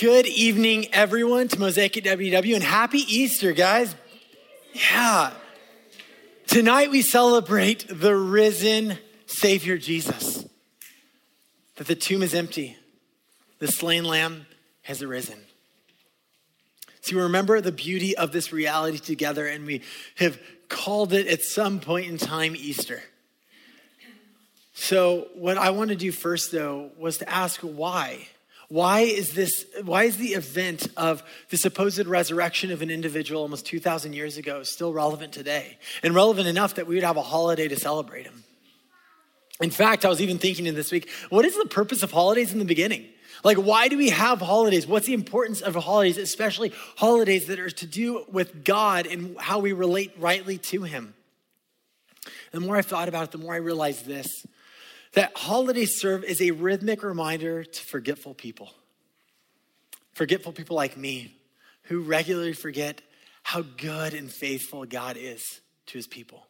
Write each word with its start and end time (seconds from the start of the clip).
Good 0.00 0.26
evening, 0.28 0.86
everyone, 0.94 1.48
to 1.48 1.60
Mosaic 1.60 1.94
at 1.98 2.04
WW, 2.04 2.54
and 2.54 2.64
happy 2.64 3.00
Easter, 3.00 3.52
guys. 3.52 3.94
Yeah. 4.72 5.34
Tonight 6.46 6.90
we 6.90 7.02
celebrate 7.02 7.84
the 7.86 8.16
risen 8.16 8.96
Savior 9.26 9.76
Jesus, 9.76 10.46
that 11.76 11.86
the 11.86 11.94
tomb 11.94 12.22
is 12.22 12.32
empty, 12.32 12.78
the 13.58 13.68
slain 13.68 14.04
lamb 14.04 14.46
has 14.84 15.02
arisen. 15.02 15.38
So 17.02 17.16
we 17.16 17.20
remember 17.20 17.60
the 17.60 17.70
beauty 17.70 18.16
of 18.16 18.32
this 18.32 18.54
reality 18.54 18.96
together, 18.96 19.46
and 19.46 19.66
we 19.66 19.82
have 20.14 20.40
called 20.70 21.12
it 21.12 21.26
at 21.26 21.42
some 21.42 21.78
point 21.78 22.06
in 22.08 22.16
time 22.16 22.56
Easter. 22.56 23.02
So, 24.72 25.28
what 25.34 25.58
I 25.58 25.68
want 25.68 25.90
to 25.90 25.96
do 25.96 26.10
first, 26.10 26.52
though, 26.52 26.90
was 26.96 27.18
to 27.18 27.28
ask 27.28 27.60
why. 27.60 28.28
Why 28.70 29.00
is 29.00 29.32
this, 29.32 29.66
why 29.82 30.04
is 30.04 30.16
the 30.16 30.34
event 30.34 30.86
of 30.96 31.24
the 31.48 31.56
supposed 31.56 32.06
resurrection 32.06 32.70
of 32.70 32.82
an 32.82 32.90
individual 32.90 33.42
almost 33.42 33.66
2,000 33.66 34.12
years 34.12 34.36
ago 34.36 34.62
still 34.62 34.92
relevant 34.92 35.32
today? 35.32 35.76
And 36.04 36.14
relevant 36.14 36.46
enough 36.46 36.76
that 36.76 36.86
we 36.86 36.94
would 36.94 37.02
have 37.02 37.16
a 37.16 37.22
holiday 37.22 37.66
to 37.66 37.74
celebrate 37.74 38.26
him. 38.26 38.44
In 39.60 39.70
fact, 39.70 40.04
I 40.04 40.08
was 40.08 40.20
even 40.20 40.38
thinking 40.38 40.66
in 40.66 40.76
this 40.76 40.92
week, 40.92 41.10
what 41.30 41.44
is 41.44 41.58
the 41.58 41.66
purpose 41.66 42.04
of 42.04 42.12
holidays 42.12 42.52
in 42.52 42.60
the 42.60 42.64
beginning? 42.64 43.08
Like, 43.42 43.56
why 43.56 43.88
do 43.88 43.98
we 43.98 44.10
have 44.10 44.40
holidays? 44.40 44.86
What's 44.86 45.06
the 45.06 45.14
importance 45.14 45.62
of 45.62 45.74
holidays, 45.74 46.16
especially 46.16 46.72
holidays 46.96 47.46
that 47.46 47.58
are 47.58 47.70
to 47.70 47.86
do 47.86 48.24
with 48.30 48.64
God 48.64 49.06
and 49.06 49.36
how 49.40 49.58
we 49.58 49.72
relate 49.72 50.12
rightly 50.16 50.58
to 50.58 50.84
Him? 50.84 51.14
The 52.52 52.60
more 52.60 52.76
I 52.76 52.82
thought 52.82 53.08
about 53.08 53.24
it, 53.24 53.30
the 53.32 53.38
more 53.38 53.54
I 53.54 53.58
realized 53.58 54.06
this 54.06 54.46
that 55.14 55.32
holidays 55.36 55.98
serve 55.98 56.24
as 56.24 56.40
a 56.40 56.52
rhythmic 56.52 57.02
reminder 57.02 57.64
to 57.64 57.80
forgetful 57.86 58.34
people. 58.34 58.70
Forgetful 60.12 60.52
people 60.52 60.76
like 60.76 60.96
me 60.96 61.36
who 61.84 62.00
regularly 62.00 62.52
forget 62.52 63.00
how 63.42 63.62
good 63.62 64.14
and 64.14 64.30
faithful 64.30 64.84
God 64.84 65.16
is 65.16 65.42
to 65.86 65.98
his 65.98 66.06
people. 66.06 66.46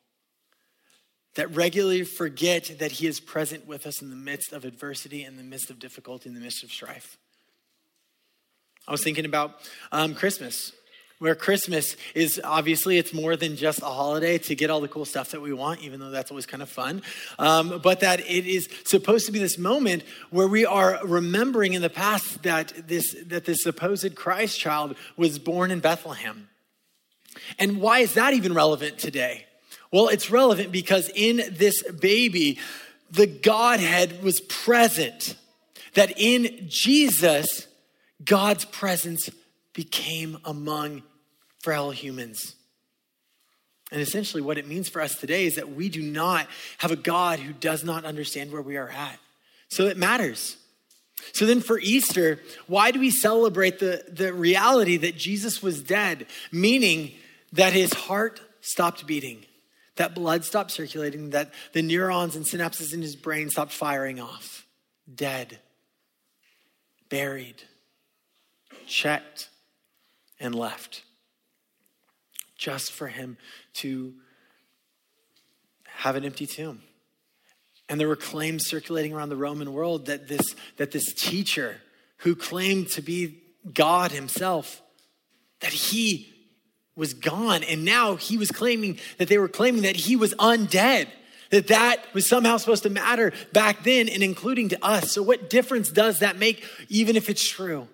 That 1.36 1.54
regularly 1.54 2.02
forget 2.02 2.78
that 2.80 2.92
he 2.92 3.06
is 3.06 3.20
present 3.20 3.66
with 3.66 3.86
us 3.86 4.02
in 4.02 4.10
the 4.10 4.16
midst 4.16 4.52
of 4.52 4.64
adversity, 4.64 5.24
in 5.24 5.36
the 5.36 5.42
midst 5.42 5.70
of 5.70 5.78
difficulty, 5.78 6.28
in 6.28 6.34
the 6.34 6.40
midst 6.40 6.64
of 6.64 6.70
strife. 6.70 7.16
I 8.88 8.92
was 8.92 9.04
thinking 9.04 9.24
about 9.24 9.54
um, 9.92 10.14
Christmas 10.14 10.72
where 11.20 11.34
Christmas 11.34 11.96
is 12.14 12.40
obviously 12.42 12.96
it's 12.96 13.12
more 13.12 13.36
than 13.36 13.54
just 13.54 13.82
a 13.82 13.84
holiday 13.84 14.38
to 14.38 14.54
get 14.54 14.70
all 14.70 14.80
the 14.80 14.88
cool 14.88 15.04
stuff 15.04 15.30
that 15.30 15.40
we 15.40 15.52
want, 15.52 15.82
even 15.82 16.00
though 16.00 16.10
that's 16.10 16.30
always 16.30 16.46
kind 16.46 16.62
of 16.62 16.68
fun. 16.68 17.02
Um, 17.38 17.78
but 17.82 18.00
that 18.00 18.20
it 18.20 18.46
is 18.46 18.68
supposed 18.84 19.26
to 19.26 19.32
be 19.32 19.38
this 19.38 19.58
moment 19.58 20.02
where 20.30 20.48
we 20.48 20.64
are 20.64 20.98
remembering 21.04 21.74
in 21.74 21.82
the 21.82 21.90
past 21.90 22.42
that 22.42 22.72
this 22.88 23.14
that 23.26 23.44
this 23.44 23.62
supposed 23.62 24.14
Christ 24.14 24.58
child 24.58 24.96
was 25.16 25.38
born 25.38 25.70
in 25.70 25.80
Bethlehem. 25.80 26.48
And 27.58 27.82
why 27.82 28.00
is 28.00 28.14
that 28.14 28.32
even 28.32 28.54
relevant 28.54 28.98
today? 28.98 29.46
Well, 29.92 30.08
it's 30.08 30.30
relevant 30.30 30.72
because 30.72 31.10
in 31.14 31.42
this 31.50 31.82
baby, 31.92 32.58
the 33.10 33.26
Godhead 33.26 34.22
was 34.22 34.40
present. 34.40 35.36
That 35.94 36.14
in 36.16 36.66
Jesus, 36.68 37.66
God's 38.24 38.64
presence 38.64 39.28
became 39.74 40.38
among 40.44 41.02
frail 41.60 41.90
humans. 41.90 42.56
And 43.92 44.00
essentially, 44.00 44.42
what 44.42 44.58
it 44.58 44.68
means 44.68 44.88
for 44.88 45.00
us 45.00 45.14
today 45.16 45.46
is 45.46 45.56
that 45.56 45.72
we 45.72 45.88
do 45.88 46.02
not 46.02 46.46
have 46.78 46.90
a 46.90 46.96
God 46.96 47.40
who 47.40 47.52
does 47.52 47.82
not 47.82 48.04
understand 48.04 48.52
where 48.52 48.62
we 48.62 48.76
are 48.76 48.88
at. 48.88 49.18
So 49.68 49.86
it 49.86 49.96
matters. 49.96 50.56
So 51.32 51.44
then 51.44 51.60
for 51.60 51.78
Easter, 51.80 52.40
why 52.66 52.92
do 52.92 53.00
we 53.00 53.10
celebrate 53.10 53.78
the, 53.78 54.04
the 54.08 54.32
reality 54.32 54.96
that 54.98 55.16
Jesus 55.16 55.62
was 55.62 55.82
dead? 55.82 56.26
Meaning 56.52 57.12
that 57.52 57.72
his 57.72 57.92
heart 57.92 58.40
stopped 58.60 59.06
beating, 59.06 59.44
that 59.96 60.14
blood 60.14 60.44
stopped 60.44 60.70
circulating, 60.70 61.30
that 61.30 61.52
the 61.72 61.82
neurons 61.82 62.36
and 62.36 62.44
synapses 62.44 62.94
in 62.94 63.02
his 63.02 63.16
brain 63.16 63.50
stopped 63.50 63.72
firing 63.72 64.20
off. 64.20 64.66
Dead, 65.12 65.58
buried, 67.08 67.64
checked, 68.86 69.48
and 70.38 70.54
left 70.54 71.02
just 72.60 72.92
for 72.92 73.08
him 73.08 73.38
to 73.72 74.12
have 75.86 76.14
an 76.14 76.24
empty 76.24 76.46
tomb. 76.46 76.82
And 77.88 77.98
there 77.98 78.06
were 78.06 78.16
claims 78.16 78.68
circulating 78.68 79.14
around 79.14 79.30
the 79.30 79.36
Roman 79.36 79.72
world 79.72 80.06
that 80.06 80.28
this, 80.28 80.54
that 80.76 80.92
this 80.92 81.12
teacher 81.14 81.80
who 82.18 82.36
claimed 82.36 82.90
to 82.90 83.02
be 83.02 83.38
God 83.72 84.12
himself, 84.12 84.82
that 85.60 85.72
he 85.72 86.32
was 86.94 87.14
gone. 87.14 87.64
And 87.64 87.84
now 87.84 88.16
he 88.16 88.36
was 88.36 88.50
claiming 88.50 88.98
that 89.16 89.28
they 89.28 89.38
were 89.38 89.48
claiming 89.48 89.82
that 89.82 89.96
he 89.96 90.14
was 90.14 90.34
undead, 90.34 91.08
that 91.50 91.68
that 91.68 92.04
was 92.12 92.28
somehow 92.28 92.58
supposed 92.58 92.82
to 92.82 92.90
matter 92.90 93.32
back 93.54 93.84
then 93.84 94.08
and 94.08 94.22
including 94.22 94.68
to 94.68 94.84
us. 94.84 95.12
So, 95.12 95.22
what 95.22 95.48
difference 95.48 95.90
does 95.90 96.20
that 96.20 96.38
make, 96.38 96.62
even 96.88 97.16
if 97.16 97.30
it's 97.30 97.48
true? 97.48 97.88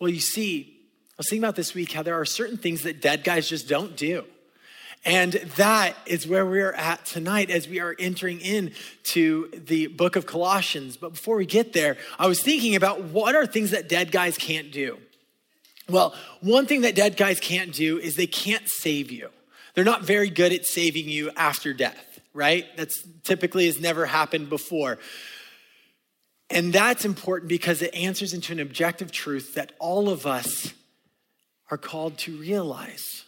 Well, 0.00 0.10
you 0.10 0.20
see, 0.20 0.71
was 1.18 1.28
thinking 1.28 1.44
about 1.44 1.56
this 1.56 1.74
week 1.74 1.92
how 1.92 2.02
there 2.02 2.20
are 2.20 2.24
certain 2.24 2.56
things 2.56 2.82
that 2.82 3.00
dead 3.00 3.24
guys 3.24 3.48
just 3.48 3.68
don't 3.68 3.96
do. 3.96 4.24
And 5.04 5.32
that 5.56 5.96
is 6.06 6.28
where 6.28 6.46
we're 6.46 6.72
at 6.72 7.04
tonight 7.04 7.50
as 7.50 7.66
we 7.66 7.80
are 7.80 7.96
entering 7.98 8.40
into 8.40 9.50
the 9.50 9.88
book 9.88 10.14
of 10.14 10.26
Colossians. 10.26 10.96
But 10.96 11.14
before 11.14 11.36
we 11.36 11.44
get 11.44 11.72
there, 11.72 11.96
I 12.18 12.28
was 12.28 12.40
thinking 12.40 12.76
about 12.76 13.02
what 13.04 13.34
are 13.34 13.44
things 13.44 13.72
that 13.72 13.88
dead 13.88 14.12
guys 14.12 14.38
can't 14.38 14.70
do? 14.70 14.98
Well, 15.88 16.14
one 16.40 16.66
thing 16.66 16.82
that 16.82 16.94
dead 16.94 17.16
guys 17.16 17.40
can't 17.40 17.72
do 17.72 17.98
is 17.98 18.14
they 18.14 18.28
can't 18.28 18.68
save 18.68 19.10
you. 19.10 19.30
They're 19.74 19.84
not 19.84 20.02
very 20.02 20.30
good 20.30 20.52
at 20.52 20.66
saving 20.66 21.08
you 21.08 21.32
after 21.36 21.72
death, 21.72 22.20
right? 22.32 22.64
That's 22.76 23.02
typically 23.24 23.66
has 23.66 23.80
never 23.80 24.06
happened 24.06 24.48
before. 24.48 24.98
And 26.48 26.72
that's 26.72 27.04
important 27.04 27.48
because 27.48 27.82
it 27.82 27.92
answers 27.94 28.34
into 28.34 28.52
an 28.52 28.60
objective 28.60 29.10
truth 29.10 29.54
that 29.54 29.72
all 29.80 30.08
of 30.08 30.26
us 30.26 30.72
are 31.72 31.78
called 31.78 32.18
to 32.18 32.36
realize, 32.36 33.24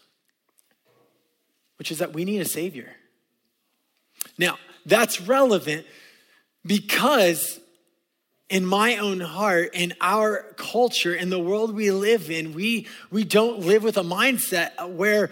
which 1.78 1.90
is 1.90 2.00
that 2.00 2.12
we 2.12 2.26
need 2.26 2.42
a 2.42 2.44
Savior. 2.44 2.94
Now, 4.36 4.58
that's 4.84 5.18
relevant 5.18 5.86
because 6.62 7.58
in 8.50 8.66
my 8.66 8.98
own 8.98 9.20
heart, 9.20 9.70
in 9.72 9.94
our 9.98 10.42
culture, 10.58 11.14
in 11.14 11.30
the 11.30 11.38
world 11.38 11.74
we 11.74 11.90
live 11.90 12.30
in, 12.30 12.52
we, 12.52 12.86
we 13.10 13.24
don't 13.24 13.60
live 13.60 13.82
with 13.82 13.96
a 13.96 14.02
mindset 14.02 14.90
where 14.90 15.30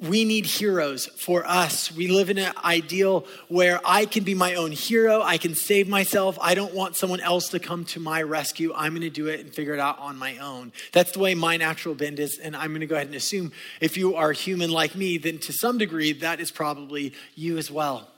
we 0.00 0.24
need 0.24 0.44
heroes 0.44 1.06
for 1.06 1.46
us. 1.46 1.92
We 1.92 2.08
live 2.08 2.28
in 2.28 2.38
an 2.38 2.52
ideal 2.64 3.26
where 3.46 3.80
I 3.84 4.06
can 4.06 4.24
be 4.24 4.34
my 4.34 4.56
own 4.56 4.72
hero. 4.72 5.22
I 5.22 5.38
can 5.38 5.54
save 5.54 5.88
myself. 5.88 6.36
I 6.40 6.56
don't 6.56 6.74
want 6.74 6.96
someone 6.96 7.20
else 7.20 7.50
to 7.50 7.60
come 7.60 7.84
to 7.86 8.00
my 8.00 8.20
rescue. 8.22 8.72
I'm 8.74 8.92
going 8.92 9.02
to 9.02 9.10
do 9.10 9.28
it 9.28 9.38
and 9.38 9.54
figure 9.54 9.72
it 9.72 9.78
out 9.78 10.00
on 10.00 10.16
my 10.18 10.38
own. 10.38 10.72
That's 10.92 11.12
the 11.12 11.20
way 11.20 11.36
my 11.36 11.56
natural 11.56 11.94
bend 11.94 12.18
is. 12.18 12.40
And 12.42 12.56
I'm 12.56 12.70
going 12.70 12.80
to 12.80 12.86
go 12.86 12.96
ahead 12.96 13.06
and 13.06 13.14
assume 13.14 13.52
if 13.80 13.96
you 13.96 14.16
are 14.16 14.32
human 14.32 14.70
like 14.70 14.96
me, 14.96 15.16
then 15.16 15.38
to 15.38 15.52
some 15.52 15.78
degree, 15.78 16.12
that 16.14 16.40
is 16.40 16.50
probably 16.50 17.14
you 17.36 17.56
as 17.56 17.70
well. 17.70 18.08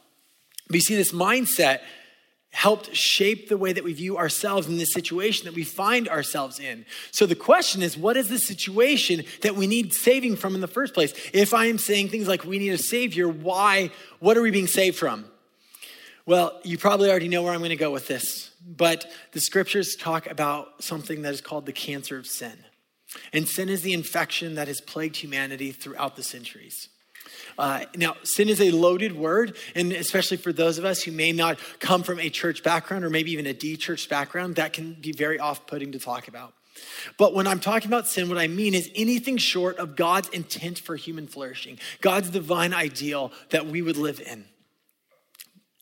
But 0.69 0.77
you 0.77 0.81
see, 0.81 0.97
this 0.97 1.13
mindset 1.13 1.81
helped 2.57 2.97
shape 2.97 3.51
the 3.51 3.59
way 3.59 3.71
that 3.71 3.85
we 3.85 3.93
view 3.93 4.17
ourselves 4.17 4.67
in 4.67 4.79
this 4.79 4.95
situation 4.95 5.45
that 5.45 5.53
we 5.53 5.63
find 5.63 6.09
ourselves 6.09 6.59
in. 6.59 6.87
So 7.11 7.27
the 7.27 7.35
question 7.35 7.83
is, 7.83 7.99
what 7.99 8.17
is 8.17 8.31
the 8.31 8.39
situation 8.39 9.25
that 9.43 9.57
we 9.57 9.67
need 9.67 9.93
saving 9.93 10.37
from 10.37 10.55
in 10.55 10.63
the 10.63 10.67
first 10.67 10.95
place? 10.95 11.13
If 11.35 11.53
I 11.53 11.67
am 11.67 11.77
saying 11.77 12.09
things 12.09 12.27
like 12.27 12.47
we 12.47 12.59
need 12.59 12.71
a 12.71 12.79
savior, 12.79 13.29
why? 13.29 13.91
What 14.21 14.39
are 14.39 14.43
we 14.43 14.51
being 14.51 14.69
saved 14.69 14.97
from? 14.97 15.27
Well, 16.25 16.59
you 16.65 16.79
probably 16.79 17.11
already 17.11 17.29
know 17.29 17.43
where 17.43 17.53
I'm 17.53 17.61
going 17.61 17.69
to 17.69 17.77
go 17.77 17.91
with 17.91 18.09
this, 18.09 18.51
but 18.67 19.05
the 19.33 19.41
scriptures 19.41 19.95
talk 19.95 20.27
about 20.27 20.83
something 20.83 21.21
that 21.23 21.35
is 21.35 21.43
called 21.43 21.67
the 21.67 21.73
cancer 21.73 22.17
of 22.17 22.27
sin. 22.27 22.65
And 23.35 23.47
sin 23.47 23.69
is 23.69 23.83
the 23.83 23.93
infection 23.93 24.55
that 24.55 24.67
has 24.67 24.81
plagued 24.81 25.17
humanity 25.17 25.73
throughout 25.73 26.17
the 26.17 26.23
centuries. 26.23 26.89
Uh, 27.59 27.85
now, 27.97 28.17
sin 28.23 28.49
is 28.49 28.61
a 28.61 28.71
loaded 28.71 29.17
word, 29.17 29.57
and 29.75 29.93
especially 29.93 30.37
for 30.37 30.53
those 30.53 30.79
of 30.79 30.85
us 30.85 31.03
who 31.03 31.13
may 31.13 31.33
not 31.33 31.59
come 31.81 32.03
from 32.03 32.21
a 32.21 32.31
church 32.31 32.63
background 32.63 33.05
or 33.05 33.11
maybe 33.11 33.33
even 33.33 33.47
a 33.47 33.55
de 33.55 33.77
church 33.77 34.09
background, 34.09 34.57
that 34.57 34.73
can 34.73 34.95
be 34.95 35.13
very 35.13 35.39
off 35.39 35.67
putting 35.67 35.93
to 35.93 35.99
talk 35.99 36.29
about. 36.29 36.53
But 37.19 37.35
when 37.35 37.47
I'm 37.47 37.61
talking 37.61 37.89
about 37.89 38.07
sin, 38.07 38.29
what 38.29 38.39
I 38.39 38.49
mean 38.49 38.75
is 38.75 38.91
anything 38.95 39.39
short 39.39 39.79
of 39.79 39.97
God's 39.97 40.29
intent 40.29 40.79
for 40.79 40.97
human 40.97 41.27
flourishing, 41.27 41.79
God's 42.01 42.31
divine 42.31 42.75
ideal 42.75 43.33
that 43.51 43.67
we 43.67 43.83
would 43.83 43.97
live 43.97 44.21
in. 44.21 44.45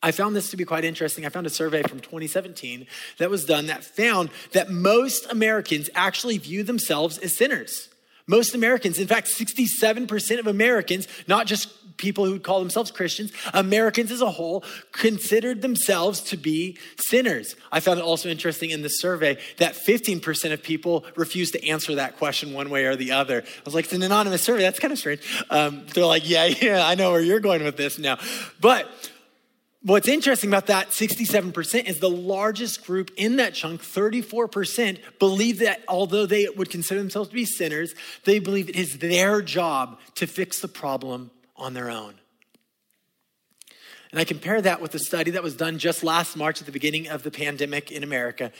I 0.02 0.10
found 0.10 0.36
this 0.36 0.50
to 0.50 0.58
be 0.58 0.66
quite 0.66 0.84
interesting. 0.84 1.24
I 1.24 1.30
found 1.30 1.46
a 1.46 1.50
survey 1.50 1.82
from 1.82 1.98
2017 1.98 2.86
that 3.16 3.30
was 3.30 3.46
done 3.46 3.66
that 3.66 3.82
found 3.82 4.28
that 4.52 4.70
most 4.70 5.30
Americans 5.32 5.88
actually 5.94 6.36
view 6.36 6.62
themselves 6.62 7.16
as 7.18 7.34
sinners. 7.34 7.88
Most 8.26 8.54
Americans, 8.54 8.98
in 8.98 9.06
fact, 9.06 9.28
67% 9.28 10.38
of 10.38 10.46
Americans, 10.46 11.06
not 11.28 11.46
just 11.46 11.68
people 11.96 12.24
who 12.24 12.40
call 12.40 12.58
themselves 12.58 12.90
Christians, 12.90 13.32
Americans 13.52 14.10
as 14.10 14.20
a 14.20 14.30
whole, 14.30 14.64
considered 14.92 15.62
themselves 15.62 16.20
to 16.20 16.36
be 16.36 16.78
sinners. 16.96 17.54
I 17.70 17.80
found 17.80 17.98
it 17.98 18.02
also 18.02 18.28
interesting 18.28 18.70
in 18.70 18.82
the 18.82 18.88
survey 18.88 19.38
that 19.58 19.74
15% 19.74 20.52
of 20.52 20.62
people 20.62 21.04
refused 21.16 21.52
to 21.52 21.68
answer 21.68 21.94
that 21.96 22.16
question 22.16 22.52
one 22.52 22.70
way 22.70 22.86
or 22.86 22.96
the 22.96 23.12
other. 23.12 23.42
I 23.42 23.62
was 23.64 23.74
like, 23.74 23.84
it's 23.84 23.94
an 23.94 24.02
anonymous 24.02 24.42
survey. 24.42 24.62
That's 24.62 24.80
kind 24.80 24.92
of 24.92 24.98
strange. 24.98 25.20
Um, 25.50 25.86
they're 25.94 26.06
like, 26.06 26.28
yeah, 26.28 26.46
yeah, 26.46 26.86
I 26.86 26.94
know 26.94 27.12
where 27.12 27.20
you're 27.20 27.40
going 27.40 27.62
with 27.62 27.76
this 27.76 27.98
now. 27.98 28.18
But 28.60 28.88
What's 29.84 30.08
interesting 30.08 30.48
about 30.48 30.68
that 30.68 30.92
67% 30.92 31.84
is 31.84 31.98
the 31.98 32.08
largest 32.08 32.86
group 32.86 33.10
in 33.18 33.36
that 33.36 33.52
chunk, 33.52 33.82
34%, 33.82 34.98
believe 35.18 35.58
that 35.58 35.82
although 35.88 36.24
they 36.24 36.48
would 36.48 36.70
consider 36.70 37.00
themselves 37.00 37.28
to 37.28 37.34
be 37.34 37.44
sinners, 37.44 37.94
they 38.24 38.38
believe 38.38 38.70
it 38.70 38.76
is 38.76 38.96
their 38.96 39.42
job 39.42 40.00
to 40.14 40.26
fix 40.26 40.60
the 40.60 40.68
problem 40.68 41.30
on 41.54 41.74
their 41.74 41.90
own. 41.90 42.14
And 44.10 44.18
I 44.18 44.24
compare 44.24 44.62
that 44.62 44.80
with 44.80 44.94
a 44.94 44.98
study 44.98 45.32
that 45.32 45.42
was 45.42 45.54
done 45.54 45.76
just 45.76 46.02
last 46.02 46.34
March 46.34 46.62
at 46.62 46.66
the 46.66 46.72
beginning 46.72 47.08
of 47.08 47.22
the 47.22 47.30
pandemic 47.30 47.92
in 47.92 48.02
America, 48.02 48.52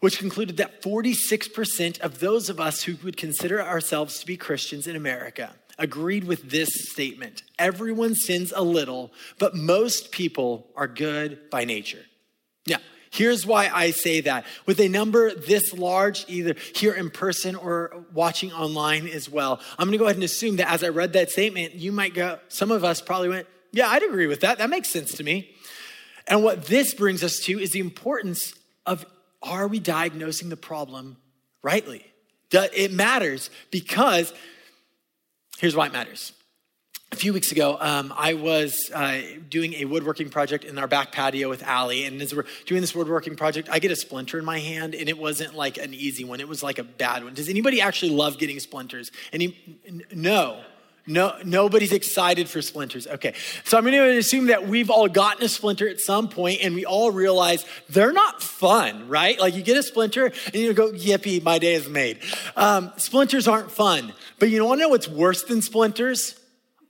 which 0.00 0.18
concluded 0.18 0.56
that 0.56 0.82
46% 0.82 2.00
of 2.00 2.18
those 2.18 2.48
of 2.48 2.58
us 2.58 2.82
who 2.82 2.96
would 3.04 3.16
consider 3.16 3.62
ourselves 3.62 4.18
to 4.18 4.26
be 4.26 4.36
Christians 4.36 4.88
in 4.88 4.96
America 4.96 5.54
agreed 5.78 6.24
with 6.24 6.50
this 6.50 6.68
statement 6.90 7.42
Everyone 7.58 8.14
sins 8.14 8.52
a 8.54 8.62
little, 8.62 9.12
but 9.38 9.54
most 9.54 10.12
people 10.12 10.68
are 10.76 10.86
good 10.86 11.50
by 11.50 11.64
nature. 11.64 12.04
Now, 12.66 12.78
here's 13.10 13.44
why 13.44 13.68
I 13.72 13.90
say 13.90 14.20
that. 14.22 14.44
With 14.66 14.80
a 14.80 14.88
number 14.88 15.34
this 15.34 15.72
large, 15.72 16.24
either 16.28 16.54
here 16.74 16.92
in 16.92 17.10
person 17.10 17.56
or 17.56 18.04
watching 18.12 18.52
online 18.52 19.08
as 19.08 19.28
well, 19.28 19.60
I'm 19.78 19.88
gonna 19.88 19.98
go 19.98 20.04
ahead 20.04 20.16
and 20.16 20.24
assume 20.24 20.56
that 20.56 20.70
as 20.70 20.84
I 20.84 20.88
read 20.88 21.14
that 21.14 21.30
statement, 21.30 21.74
you 21.74 21.92
might 21.92 22.14
go, 22.14 22.38
some 22.48 22.70
of 22.70 22.84
us 22.84 23.00
probably 23.00 23.28
went, 23.28 23.46
Yeah, 23.72 23.88
I'd 23.88 24.02
agree 24.02 24.26
with 24.26 24.40
that. 24.40 24.58
That 24.58 24.70
makes 24.70 24.90
sense 24.90 25.12
to 25.14 25.24
me. 25.24 25.50
And 26.28 26.44
what 26.44 26.66
this 26.66 26.94
brings 26.94 27.24
us 27.24 27.38
to 27.40 27.58
is 27.58 27.72
the 27.72 27.80
importance 27.80 28.54
of 28.86 29.04
are 29.42 29.66
we 29.66 29.78
diagnosing 29.80 30.48
the 30.48 30.56
problem 30.56 31.16
rightly? 31.62 32.04
It 32.52 32.92
matters 32.92 33.50
because 33.70 34.32
Here's 35.58 35.74
why 35.74 35.86
it 35.86 35.92
matters. 35.92 36.32
A 37.10 37.16
few 37.16 37.32
weeks 37.32 37.52
ago, 37.52 37.78
um, 37.80 38.12
I 38.16 38.34
was 38.34 38.90
uh, 38.94 39.20
doing 39.48 39.74
a 39.74 39.86
woodworking 39.86 40.28
project 40.28 40.64
in 40.64 40.78
our 40.78 40.86
back 40.86 41.10
patio 41.10 41.48
with 41.48 41.62
Allie. 41.62 42.04
And 42.04 42.20
as 42.20 42.34
we're 42.34 42.44
doing 42.66 42.80
this 42.80 42.94
woodworking 42.94 43.34
project, 43.34 43.68
I 43.72 43.78
get 43.78 43.90
a 43.90 43.96
splinter 43.96 44.38
in 44.38 44.44
my 44.44 44.58
hand, 44.58 44.94
and 44.94 45.08
it 45.08 45.18
wasn't 45.18 45.54
like 45.54 45.78
an 45.78 45.94
easy 45.94 46.22
one, 46.22 46.40
it 46.40 46.48
was 46.48 46.62
like 46.62 46.78
a 46.78 46.84
bad 46.84 47.24
one. 47.24 47.34
Does 47.34 47.48
anybody 47.48 47.80
actually 47.80 48.12
love 48.12 48.38
getting 48.38 48.60
splinters? 48.60 49.10
Any? 49.32 49.58
No. 50.12 50.60
No, 51.08 51.34
nobody's 51.42 51.92
excited 51.92 52.50
for 52.50 52.60
splinters. 52.60 53.06
Okay. 53.06 53.32
So 53.64 53.78
I'm 53.78 53.84
going 53.84 53.94
to 53.94 54.18
assume 54.18 54.48
that 54.48 54.68
we've 54.68 54.90
all 54.90 55.08
gotten 55.08 55.42
a 55.42 55.48
splinter 55.48 55.88
at 55.88 56.00
some 56.00 56.28
point 56.28 56.60
and 56.62 56.74
we 56.74 56.84
all 56.84 57.10
realize 57.10 57.64
they're 57.88 58.12
not 58.12 58.42
fun, 58.42 59.08
right? 59.08 59.40
Like 59.40 59.54
you 59.54 59.62
get 59.62 59.78
a 59.78 59.82
splinter 59.82 60.26
and 60.26 60.54
you 60.54 60.74
go, 60.74 60.92
yippee, 60.92 61.42
my 61.42 61.58
day 61.58 61.72
is 61.72 61.88
made. 61.88 62.18
Um, 62.56 62.92
splinters 62.98 63.48
aren't 63.48 63.70
fun. 63.70 64.12
But 64.38 64.50
you 64.50 64.62
want 64.66 64.80
to 64.80 64.82
know 64.82 64.90
what's 64.90 65.08
worse 65.08 65.44
than 65.44 65.62
splinters? 65.62 66.38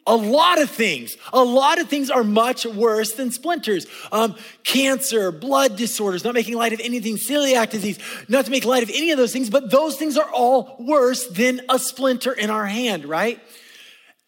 A 0.05 0.17
lot 0.17 0.61
of 0.61 0.69
things. 0.69 1.17
A 1.33 1.45
lot 1.45 1.79
of 1.79 1.89
things 1.89 2.11
are 2.11 2.25
much 2.25 2.67
worse 2.67 3.13
than 3.13 3.31
splinters. 3.31 3.87
Um, 4.11 4.35
cancer, 4.65 5.31
blood 5.31 5.77
disorders, 5.77 6.25
not 6.25 6.35
making 6.35 6.57
light 6.57 6.73
of 6.73 6.81
anything, 6.81 7.19
celiac 7.19 7.71
disease, 7.71 8.01
not 8.27 8.47
to 8.47 8.51
make 8.51 8.65
light 8.65 8.83
of 8.83 8.89
any 8.89 9.13
of 9.13 9.19
those 9.19 9.33
things, 9.33 9.49
but 9.49 9.71
those 9.71 9.97
things 9.97 10.19
are 10.19 10.29
all 10.33 10.75
worse 10.81 11.25
than 11.29 11.61
a 11.69 11.79
splinter 11.79 12.33
in 12.33 12.51
our 12.51 12.67
hand, 12.67 13.05
right? 13.05 13.41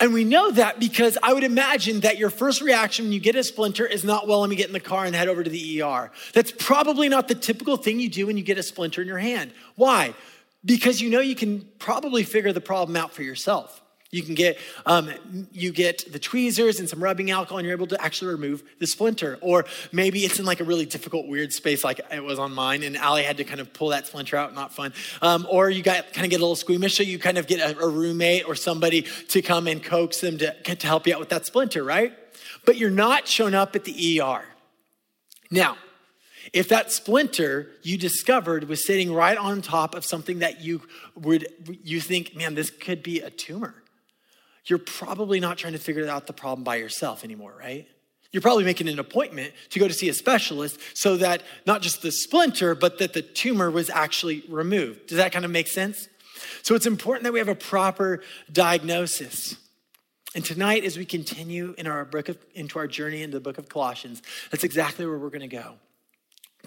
And 0.00 0.14
we 0.14 0.24
know 0.24 0.50
that 0.52 0.80
because 0.80 1.18
I 1.22 1.34
would 1.34 1.44
imagine 1.44 2.00
that 2.00 2.16
your 2.16 2.30
first 2.30 2.62
reaction 2.62 3.04
when 3.04 3.12
you 3.12 3.20
get 3.20 3.36
a 3.36 3.44
splinter 3.44 3.84
is 3.84 4.02
not, 4.02 4.26
well, 4.26 4.40
let 4.40 4.48
me 4.48 4.56
get 4.56 4.66
in 4.66 4.72
the 4.72 4.80
car 4.80 5.04
and 5.04 5.14
head 5.14 5.28
over 5.28 5.44
to 5.44 5.50
the 5.50 5.82
ER. 5.82 6.10
That's 6.32 6.52
probably 6.52 7.10
not 7.10 7.28
the 7.28 7.34
typical 7.34 7.76
thing 7.76 8.00
you 8.00 8.08
do 8.08 8.26
when 8.26 8.38
you 8.38 8.42
get 8.42 8.56
a 8.56 8.62
splinter 8.62 9.02
in 9.02 9.08
your 9.08 9.18
hand. 9.18 9.52
Why? 9.74 10.14
Because 10.64 11.02
you 11.02 11.10
know 11.10 11.20
you 11.20 11.34
can 11.34 11.68
probably 11.78 12.22
figure 12.22 12.52
the 12.52 12.62
problem 12.62 12.96
out 12.96 13.12
for 13.12 13.22
yourself. 13.22 13.82
You 14.12 14.22
can 14.22 14.34
get 14.34 14.58
um, 14.86 15.08
you 15.52 15.70
get 15.70 16.12
the 16.12 16.18
tweezers 16.18 16.80
and 16.80 16.88
some 16.88 17.00
rubbing 17.00 17.30
alcohol, 17.30 17.58
and 17.58 17.66
you're 17.66 17.76
able 17.76 17.86
to 17.88 18.02
actually 18.02 18.32
remove 18.32 18.64
the 18.80 18.86
splinter. 18.88 19.38
Or 19.40 19.66
maybe 19.92 20.24
it's 20.24 20.40
in 20.40 20.44
like 20.44 20.58
a 20.58 20.64
really 20.64 20.84
difficult, 20.84 21.28
weird 21.28 21.52
space, 21.52 21.84
like 21.84 22.00
it 22.10 22.24
was 22.24 22.36
on 22.40 22.52
mine, 22.52 22.82
and 22.82 22.96
Allie 22.96 23.22
had 23.22 23.36
to 23.36 23.44
kind 23.44 23.60
of 23.60 23.72
pull 23.72 23.90
that 23.90 24.08
splinter 24.08 24.36
out. 24.36 24.52
Not 24.52 24.72
fun. 24.72 24.92
Um, 25.22 25.46
or 25.48 25.70
you 25.70 25.84
got 25.84 26.12
kind 26.12 26.24
of 26.24 26.30
get 26.30 26.38
a 26.38 26.42
little 26.42 26.56
squeamish, 26.56 26.96
so 26.96 27.04
you 27.04 27.20
kind 27.20 27.38
of 27.38 27.46
get 27.46 27.60
a, 27.60 27.78
a 27.78 27.88
roommate 27.88 28.48
or 28.48 28.56
somebody 28.56 29.02
to 29.28 29.42
come 29.42 29.68
and 29.68 29.80
coax 29.80 30.20
them 30.20 30.38
to 30.38 30.60
to 30.60 30.86
help 30.88 31.06
you 31.06 31.14
out 31.14 31.20
with 31.20 31.28
that 31.28 31.46
splinter, 31.46 31.84
right? 31.84 32.12
But 32.64 32.78
you're 32.78 32.90
not 32.90 33.28
shown 33.28 33.54
up 33.54 33.76
at 33.76 33.84
the 33.84 34.20
ER. 34.20 34.42
Now, 35.52 35.76
if 36.52 36.68
that 36.70 36.90
splinter 36.90 37.68
you 37.82 37.96
discovered 37.96 38.64
was 38.64 38.84
sitting 38.84 39.12
right 39.12 39.38
on 39.38 39.62
top 39.62 39.94
of 39.94 40.04
something 40.04 40.40
that 40.40 40.60
you 40.62 40.82
would 41.14 41.46
you 41.84 42.00
think, 42.00 42.34
man, 42.34 42.56
this 42.56 42.70
could 42.70 43.04
be 43.04 43.20
a 43.20 43.30
tumor 43.30 43.79
you're 44.66 44.78
probably 44.78 45.40
not 45.40 45.58
trying 45.58 45.72
to 45.72 45.78
figure 45.78 46.08
out 46.08 46.26
the 46.26 46.32
problem 46.32 46.64
by 46.64 46.76
yourself 46.76 47.24
anymore, 47.24 47.54
right? 47.58 47.88
You're 48.32 48.42
probably 48.42 48.64
making 48.64 48.88
an 48.88 48.98
appointment 48.98 49.52
to 49.70 49.80
go 49.80 49.88
to 49.88 49.94
see 49.94 50.08
a 50.08 50.14
specialist 50.14 50.78
so 50.94 51.16
that 51.16 51.42
not 51.66 51.82
just 51.82 52.02
the 52.02 52.12
splinter, 52.12 52.74
but 52.74 52.98
that 52.98 53.12
the 53.12 53.22
tumor 53.22 53.70
was 53.70 53.90
actually 53.90 54.44
removed. 54.48 55.08
Does 55.08 55.18
that 55.18 55.32
kind 55.32 55.44
of 55.44 55.50
make 55.50 55.66
sense? 55.66 56.08
So 56.62 56.74
it's 56.74 56.86
important 56.86 57.24
that 57.24 57.32
we 57.32 57.40
have 57.40 57.48
a 57.48 57.54
proper 57.54 58.22
diagnosis. 58.52 59.56
And 60.34 60.44
tonight, 60.44 60.84
as 60.84 60.96
we 60.96 61.04
continue 61.04 61.74
in 61.76 61.88
our 61.88 62.04
book 62.04 62.28
of, 62.28 62.38
into 62.54 62.78
our 62.78 62.86
journey 62.86 63.22
into 63.22 63.36
the 63.36 63.40
book 63.40 63.58
of 63.58 63.68
Colossians, 63.68 64.22
that's 64.52 64.62
exactly 64.62 65.04
where 65.06 65.18
we're 65.18 65.30
going 65.30 65.40
to 65.40 65.48
go. 65.48 65.74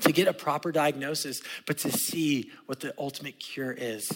To 0.02 0.12
get 0.12 0.28
a 0.28 0.34
proper 0.34 0.72
diagnosis, 0.72 1.42
but 1.66 1.78
to 1.80 1.92
see 1.92 2.52
what 2.66 2.82
the 2.82 2.94
ultimate 2.98 3.40
cure 3.40 3.72
is. 3.72 4.12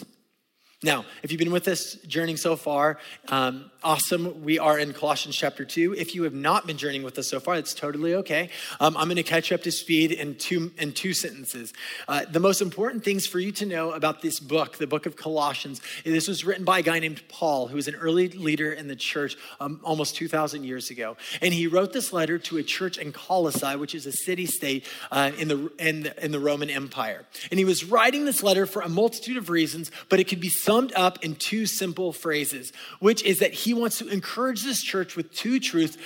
Now, 0.84 1.04
if 1.24 1.32
you've 1.32 1.40
been 1.40 1.50
with 1.50 1.66
us 1.66 1.94
journeying 2.06 2.36
so 2.36 2.54
far, 2.54 2.98
um, 3.30 3.68
awesome. 3.82 4.44
We 4.44 4.60
are 4.60 4.78
in 4.78 4.92
Colossians 4.92 5.34
chapter 5.34 5.64
2. 5.64 5.94
If 5.94 6.14
you 6.14 6.22
have 6.22 6.34
not 6.34 6.68
been 6.68 6.76
journeying 6.76 7.02
with 7.02 7.18
us 7.18 7.28
so 7.28 7.40
far, 7.40 7.56
that's 7.56 7.74
totally 7.74 8.14
okay. 8.14 8.50
Um, 8.78 8.96
I'm 8.96 9.08
going 9.08 9.16
to 9.16 9.24
catch 9.24 9.50
up 9.50 9.64
to 9.64 9.72
speed 9.72 10.12
in 10.12 10.36
two, 10.36 10.70
in 10.78 10.92
two 10.92 11.14
sentences. 11.14 11.72
Uh, 12.06 12.26
the 12.30 12.38
most 12.38 12.60
important 12.60 13.02
things 13.02 13.26
for 13.26 13.40
you 13.40 13.50
to 13.52 13.66
know 13.66 13.90
about 13.90 14.22
this 14.22 14.38
book, 14.38 14.78
the 14.78 14.86
book 14.86 15.06
of 15.06 15.16
Colossians, 15.16 15.80
this 16.04 16.28
was 16.28 16.44
written 16.44 16.64
by 16.64 16.78
a 16.78 16.82
guy 16.82 17.00
named 17.00 17.22
Paul, 17.28 17.66
who 17.66 17.74
was 17.74 17.88
an 17.88 17.96
early 17.96 18.28
leader 18.28 18.72
in 18.72 18.86
the 18.86 18.94
church 18.94 19.36
um, 19.58 19.80
almost 19.82 20.14
2,000 20.14 20.62
years 20.62 20.90
ago. 20.90 21.16
And 21.42 21.52
he 21.52 21.66
wrote 21.66 21.92
this 21.92 22.12
letter 22.12 22.38
to 22.38 22.58
a 22.58 22.62
church 22.62 22.98
in 22.98 23.10
Colossae, 23.10 23.74
which 23.74 23.96
is 23.96 24.06
a 24.06 24.12
city 24.12 24.46
state 24.46 24.86
uh, 25.10 25.32
in, 25.38 25.48
the, 25.48 25.72
in, 25.80 26.02
the, 26.04 26.24
in 26.24 26.30
the 26.30 26.38
Roman 26.38 26.70
Empire. 26.70 27.24
And 27.50 27.58
he 27.58 27.64
was 27.64 27.84
writing 27.84 28.26
this 28.26 28.44
letter 28.44 28.64
for 28.64 28.82
a 28.82 28.88
multitude 28.88 29.36
of 29.36 29.50
reasons, 29.50 29.90
but 30.08 30.20
it 30.20 30.28
could 30.28 30.38
be 30.38 30.50
summed 30.68 30.92
up 30.94 31.24
in 31.24 31.34
two 31.34 31.66
simple 31.66 32.12
phrases, 32.12 32.72
which 33.00 33.22
is 33.24 33.38
that 33.38 33.52
he 33.52 33.74
wants 33.74 33.98
to 33.98 34.08
encourage 34.08 34.62
this 34.62 34.82
church 34.82 35.16
with 35.16 35.32
two 35.32 35.58
truths 35.58 35.96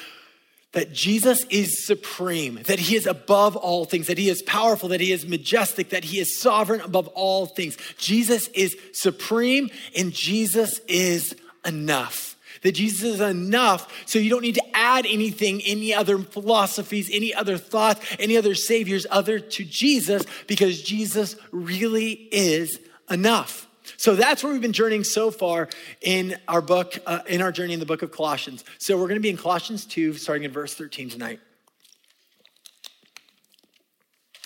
that 0.73 0.93
Jesus 0.93 1.45
is 1.51 1.85
supreme, 1.85 2.61
that 2.67 2.79
he 2.79 2.97
is 2.97 3.07
above 3.07 3.57
all 3.57 3.85
things, 3.85 4.07
that 4.07 4.17
he 4.17 4.31
is 4.31 4.43
powerful, 4.43 4.89
that 4.89 5.01
he 5.01 5.13
is 5.13 5.27
majestic, 5.27 5.91
that 5.91 6.05
he 6.05 6.19
is 6.19 6.39
sovereign 6.39 6.81
above 6.81 7.09
all 7.09 7.45
things. 7.45 7.77
Jesus 7.99 8.49
is 8.49 8.77
supreme 8.93 9.69
and 9.95 10.13
Jesus 10.13 10.81
is 10.89 11.37
enough. 11.65 12.37
That 12.63 12.73
Jesus 12.73 13.03
is 13.03 13.21
enough, 13.21 13.93
so 14.07 14.21
you 14.21 14.31
don't 14.31 14.43
need 14.43 14.55
to 14.55 14.77
add 14.77 15.05
anything, 15.05 15.61
any 15.63 15.93
other 15.93 16.19
philosophies, 16.19 17.11
any 17.13 17.35
other 17.35 17.59
thoughts, 17.59 18.01
any 18.21 18.37
other 18.37 18.55
saviors 18.55 19.05
other 19.11 19.41
to 19.41 19.65
Jesus, 19.65 20.23
because 20.47 20.81
Jesus 20.81 21.35
really 21.51 22.13
is 22.31 22.79
enough. 23.11 23.67
So 23.97 24.15
that's 24.15 24.43
where 24.43 24.53
we've 24.53 24.63
been 24.63 24.73
journeying 24.73 25.05
so 25.05 25.31
far 25.31 25.69
in 26.01 26.37
our 26.49 26.61
book, 26.61 26.99
uh, 27.07 27.21
in 27.27 27.43
our 27.43 27.53
journey 27.53 27.75
in 27.75 27.81
the 27.81 27.87
book 27.87 28.03
of 28.03 28.11
Colossians. 28.11 28.65
So 28.79 28.97
we're 28.97 29.09
going 29.09 29.17
to 29.17 29.21
be 29.21 29.31
in 29.31 29.37
Colossians 29.37 29.85
2, 29.87 30.15
starting 30.15 30.45
in 30.45 30.53
verse 30.53 30.75
13 30.75 31.09
tonight. 31.09 31.41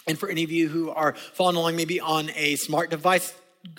And 0.07 0.19
for 0.19 0.29
any 0.29 0.45
of 0.45 0.51
you 0.51 0.69
who 0.69 0.91
are 0.91 1.15
following 1.15 1.57
along, 1.57 1.77
maybe 1.77 2.01
on 2.01 2.31
a 2.37 2.57
smart 2.57 2.91
device, 2.91 3.35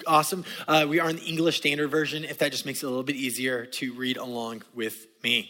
awesome. 0.06 0.44
Uh, 0.68 0.86
we 0.88 1.00
are 1.00 1.10
in 1.10 1.16
the 1.16 1.24
English 1.24 1.58
Standard 1.58 1.90
Version, 1.90 2.26
if 2.26 2.40
that 2.40 2.52
just 2.52 2.66
makes 2.66 2.84
it 2.84 2.86
a 2.86 2.90
little 2.90 3.04
bit 3.04 3.16
easier 3.16 3.66
to 3.66 3.94
read 3.94 4.18
along 4.18 4.64
with 4.76 5.08
me. 5.24 5.50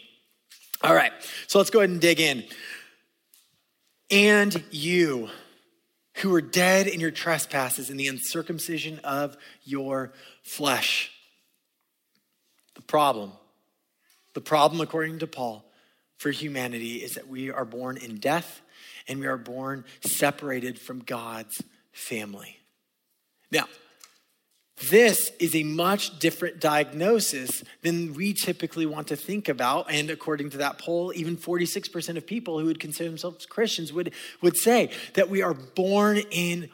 All 0.82 0.94
right, 0.94 1.12
so 1.48 1.58
let's 1.58 1.70
go 1.70 1.80
ahead 1.80 1.90
and 1.90 2.00
dig 2.00 2.20
in. 2.20 2.44
And 4.10 4.62
you 4.70 5.28
who 6.18 6.30
were 6.30 6.40
dead 6.40 6.86
in 6.86 7.00
your 7.00 7.10
trespasses 7.10 7.90
and 7.90 7.98
the 7.98 8.08
uncircumcision 8.08 8.98
of 9.04 9.36
your 9.64 10.12
flesh. 10.42 11.12
The 12.74 12.82
problem, 12.82 13.32
the 14.34 14.40
problem, 14.40 14.80
according 14.80 15.20
to 15.20 15.26
Paul, 15.26 15.64
for 16.16 16.30
humanity 16.30 16.96
is 16.96 17.14
that 17.14 17.28
we 17.28 17.50
are 17.50 17.64
born 17.64 17.96
in 17.96 18.16
death 18.16 18.60
and 19.06 19.20
we 19.20 19.26
are 19.26 19.36
born 19.36 19.84
separated 20.00 20.78
from 20.78 21.00
God's 21.00 21.62
family. 21.92 22.58
Now, 23.50 23.66
this 24.90 25.30
is 25.38 25.54
a 25.54 25.62
much 25.62 26.18
different 26.18 26.60
diagnosis 26.60 27.64
than 27.82 28.14
we 28.14 28.32
typically 28.32 28.86
want 28.86 29.08
to 29.08 29.16
think 29.16 29.48
about. 29.48 29.90
And 29.90 30.10
according 30.10 30.50
to 30.50 30.58
that 30.58 30.78
poll, 30.78 31.12
even 31.14 31.36
46% 31.36 32.16
of 32.16 32.26
people 32.26 32.58
who 32.58 32.66
would 32.66 32.80
consider 32.80 33.08
themselves 33.08 33.46
Christians 33.46 33.92
would, 33.92 34.12
would 34.40 34.56
say 34.56 34.90
that 35.14 35.28
we 35.28 35.42
are 35.42 35.54
born 35.54 36.18
in 36.30 36.70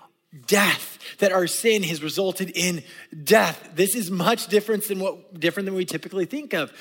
death, 0.47 0.99
that 1.19 1.33
our 1.33 1.47
sin 1.47 1.83
has 1.85 2.03
resulted 2.03 2.51
in 2.55 2.83
death. 3.23 3.71
This 3.75 3.95
is 3.95 4.11
much 4.11 4.49
different 4.49 4.87
than 4.89 4.99
what 4.99 5.39
different 5.39 5.67
than 5.67 5.75
we 5.75 5.85
typically 5.85 6.27
think 6.27 6.53
of. 6.53 6.73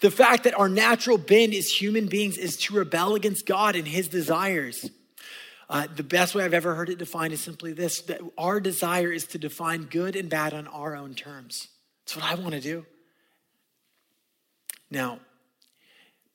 The 0.00 0.10
fact 0.10 0.44
that 0.44 0.58
our 0.58 0.68
natural 0.68 1.18
bend 1.18 1.52
as 1.54 1.68
human 1.68 2.06
beings 2.06 2.38
is 2.38 2.56
to 2.58 2.74
rebel 2.74 3.14
against 3.14 3.46
God 3.46 3.76
and 3.76 3.86
his 3.86 4.08
desires. 4.08 4.88
Uh, 5.70 5.86
the 5.94 6.02
best 6.02 6.34
way 6.34 6.44
I've 6.44 6.52
ever 6.52 6.74
heard 6.74 6.90
it 6.90 6.98
defined 6.98 7.32
is 7.32 7.40
simply 7.40 7.72
this 7.72 8.00
that 8.02 8.20
our 8.36 8.58
desire 8.58 9.12
is 9.12 9.24
to 9.26 9.38
define 9.38 9.84
good 9.84 10.16
and 10.16 10.28
bad 10.28 10.52
on 10.52 10.66
our 10.66 10.96
own 10.96 11.14
terms. 11.14 11.68
That's 12.04 12.16
what 12.16 12.24
I 12.24 12.34
want 12.34 12.54
to 12.54 12.60
do. 12.60 12.84
Now, 14.90 15.20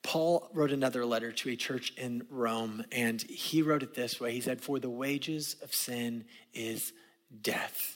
Paul 0.02 0.48
wrote 0.54 0.72
another 0.72 1.04
letter 1.04 1.32
to 1.32 1.50
a 1.50 1.56
church 1.56 1.92
in 1.98 2.26
Rome, 2.30 2.84
and 2.90 3.20
he 3.20 3.60
wrote 3.60 3.82
it 3.82 3.94
this 3.94 4.18
way 4.18 4.32
He 4.32 4.40
said, 4.40 4.62
For 4.62 4.78
the 4.78 4.88
wages 4.88 5.56
of 5.62 5.74
sin 5.74 6.24
is 6.54 6.94
death. 7.42 7.95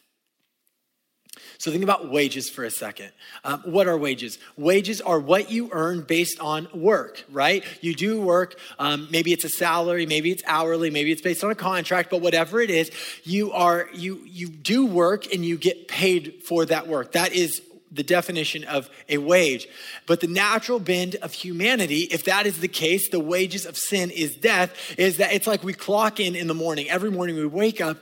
So 1.58 1.70
think 1.70 1.84
about 1.84 2.10
wages 2.10 2.48
for 2.48 2.64
a 2.64 2.70
second. 2.70 3.10
Um, 3.44 3.60
what 3.64 3.86
are 3.86 3.98
wages? 3.98 4.38
Wages 4.56 5.00
are 5.00 5.20
what 5.20 5.50
you 5.50 5.68
earn 5.72 6.02
based 6.02 6.40
on 6.40 6.68
work, 6.72 7.24
right? 7.30 7.64
You 7.80 7.94
do 7.94 8.20
work. 8.20 8.58
Um, 8.78 9.08
maybe 9.10 9.32
it's 9.32 9.44
a 9.44 9.48
salary, 9.48 10.06
maybe 10.06 10.30
it's 10.30 10.42
hourly, 10.46 10.90
maybe 10.90 11.12
it's 11.12 11.22
based 11.22 11.44
on 11.44 11.50
a 11.50 11.54
contract, 11.54 12.10
but 12.10 12.20
whatever 12.20 12.60
it 12.60 12.70
is, 12.70 12.90
you 13.24 13.52
are 13.52 13.88
you 13.92 14.22
you 14.26 14.48
do 14.48 14.86
work 14.86 15.32
and 15.32 15.44
you 15.44 15.58
get 15.58 15.88
paid 15.88 16.42
for 16.46 16.64
that 16.66 16.88
work. 16.88 17.12
That 17.12 17.32
is 17.32 17.60
the 17.90 18.02
definition 18.02 18.64
of 18.64 18.88
a 19.08 19.18
wage. 19.18 19.68
But 20.06 20.20
the 20.20 20.28
natural 20.28 20.78
bend 20.78 21.16
of 21.16 21.32
humanity, 21.32 22.08
if 22.10 22.24
that 22.24 22.46
is 22.46 22.60
the 22.60 22.68
case, 22.68 23.08
the 23.08 23.20
wages 23.20 23.66
of 23.66 23.76
sin 23.76 24.10
is 24.10 24.34
death, 24.36 24.94
is 24.96 25.16
that 25.16 25.32
it's 25.32 25.46
like 25.46 25.64
we 25.64 25.72
clock 25.72 26.20
in 26.20 26.36
in 26.36 26.46
the 26.46 26.54
morning. 26.54 26.88
Every 26.88 27.10
morning 27.10 27.36
we 27.36 27.46
wake 27.46 27.80
up 27.80 27.98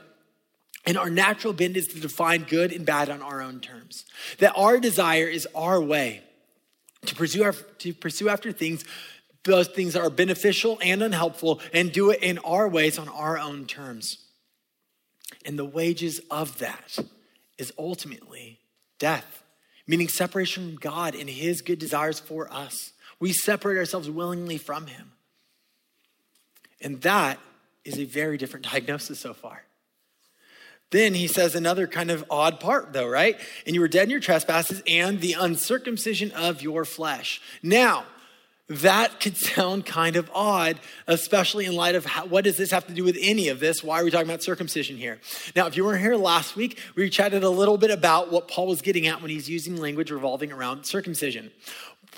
and 0.85 0.97
our 0.97 1.09
natural 1.09 1.53
bend 1.53 1.77
is 1.77 1.87
to 1.89 1.99
define 1.99 2.43
good 2.43 2.71
and 2.71 2.85
bad 2.85 3.09
on 3.09 3.21
our 3.21 3.41
own 3.41 3.59
terms. 3.59 4.05
That 4.39 4.53
our 4.55 4.79
desire 4.79 5.27
is 5.27 5.47
our 5.53 5.81
way 5.81 6.23
to 7.05 7.15
pursue, 7.15 7.43
our, 7.43 7.53
to 7.53 7.93
pursue 7.93 8.29
after 8.29 8.51
things, 8.51 8.83
those 9.43 9.67
things 9.67 9.93
that 9.93 10.01
are 10.01 10.09
beneficial 10.09 10.79
and 10.81 11.01
unhelpful, 11.01 11.61
and 11.73 11.91
do 11.91 12.09
it 12.09 12.21
in 12.21 12.37
our 12.39 12.67
ways 12.67 12.97
on 12.97 13.09
our 13.09 13.37
own 13.37 13.65
terms. 13.65 14.17
And 15.45 15.57
the 15.57 15.65
wages 15.65 16.19
of 16.31 16.59
that 16.59 16.97
is 17.57 17.73
ultimately 17.77 18.59
death, 18.99 19.43
meaning 19.87 20.07
separation 20.07 20.71
from 20.71 20.75
God 20.77 21.15
and 21.15 21.29
His 21.29 21.61
good 21.61 21.79
desires 21.79 22.19
for 22.19 22.51
us. 22.51 22.93
We 23.19 23.33
separate 23.33 23.77
ourselves 23.77 24.09
willingly 24.09 24.57
from 24.57 24.87
Him. 24.87 25.11
And 26.81 27.01
that 27.01 27.39
is 27.83 27.99
a 27.99 28.05
very 28.05 28.37
different 28.37 28.65
diagnosis 28.71 29.19
so 29.19 29.33
far. 29.33 29.63
Then 30.91 31.13
he 31.13 31.27
says 31.27 31.53
another 31.53 31.87
kind 31.87 32.09
of 32.09 32.25
odd 32.29 32.59
part, 32.59 32.93
though, 32.93 33.07
right? 33.07 33.39
And 33.65 33.75
you 33.75 33.81
were 33.81 33.87
dead 33.87 34.03
in 34.03 34.09
your 34.09 34.19
trespasses 34.19 34.81
and 34.87 35.21
the 35.21 35.33
uncircumcision 35.33 36.31
of 36.31 36.61
your 36.61 36.83
flesh. 36.83 37.41
Now, 37.61 38.05
that 38.69 39.19
could 39.19 39.35
sound 39.35 39.87
kind 39.87 40.15
of 40.15 40.29
odd, 40.33 40.79
especially 41.07 41.65
in 41.65 41.75
light 41.75 41.95
of 41.95 42.05
how, 42.05 42.27
what 42.27 42.43
does 42.43 42.55
this 42.55 42.69
have 42.69 42.85
to 42.85 42.93
do 42.93 43.03
with 43.03 43.17
any 43.19 43.47
of 43.47 43.59
this? 43.59 43.83
Why 43.83 43.99
are 43.99 44.03
we 44.03 44.11
talking 44.11 44.29
about 44.29 44.43
circumcision 44.43 44.95
here? 44.95 45.19
Now, 45.55 45.65
if 45.65 45.75
you 45.75 45.83
weren't 45.83 46.01
here 46.01 46.15
last 46.15 46.55
week, 46.55 46.77
we 46.95 47.09
chatted 47.09 47.43
a 47.43 47.49
little 47.49 47.79
bit 47.79 47.89
about 47.89 48.31
what 48.31 48.47
Paul 48.47 48.67
was 48.67 48.83
getting 48.83 49.07
at 49.07 49.21
when 49.21 49.31
he's 49.31 49.49
using 49.49 49.77
language 49.77 50.11
revolving 50.11 50.51
around 50.51 50.85
circumcision. 50.85 51.51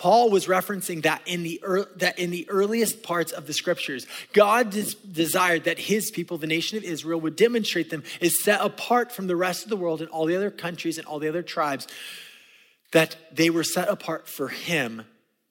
Paul 0.02 0.32
was 0.32 0.48
referencing 0.48 1.04
that 1.04 1.22
in 1.28 1.44
the, 1.44 1.62
that 1.98 2.18
in 2.18 2.32
the 2.32 2.50
earliest 2.50 3.04
parts 3.04 3.32
of 3.32 3.46
the 3.46 3.54
scriptures, 3.54 4.08
God 4.34 4.72
des- 4.72 4.96
desired 5.12 5.66
that 5.66 5.78
his 5.78 6.10
people, 6.10 6.40
the 6.40 6.48
nation 6.48 6.76
of 6.80 6.84
Israel, 6.84 7.22
would 7.22 7.36
demonstrate 7.36 7.92
them 7.92 8.02
is 8.20 8.44
set 8.44 8.62
apart 8.62 9.12
from 9.12 9.28
the 9.28 9.36
rest 9.36 9.62
of 9.62 9.70
the 9.70 9.78
world 9.78 10.02
and 10.02 10.10
all 10.10 10.26
the 10.26 10.36
other 10.36 10.50
countries 10.50 10.98
and 10.98 11.06
all 11.06 11.20
the 11.20 11.30
other 11.30 11.44
tribes, 11.44 11.88
that 12.94 13.16
they 13.32 13.52
were 13.52 13.64
set 13.64 13.90
apart 13.90 14.28
for 14.28 14.48
him 14.48 15.04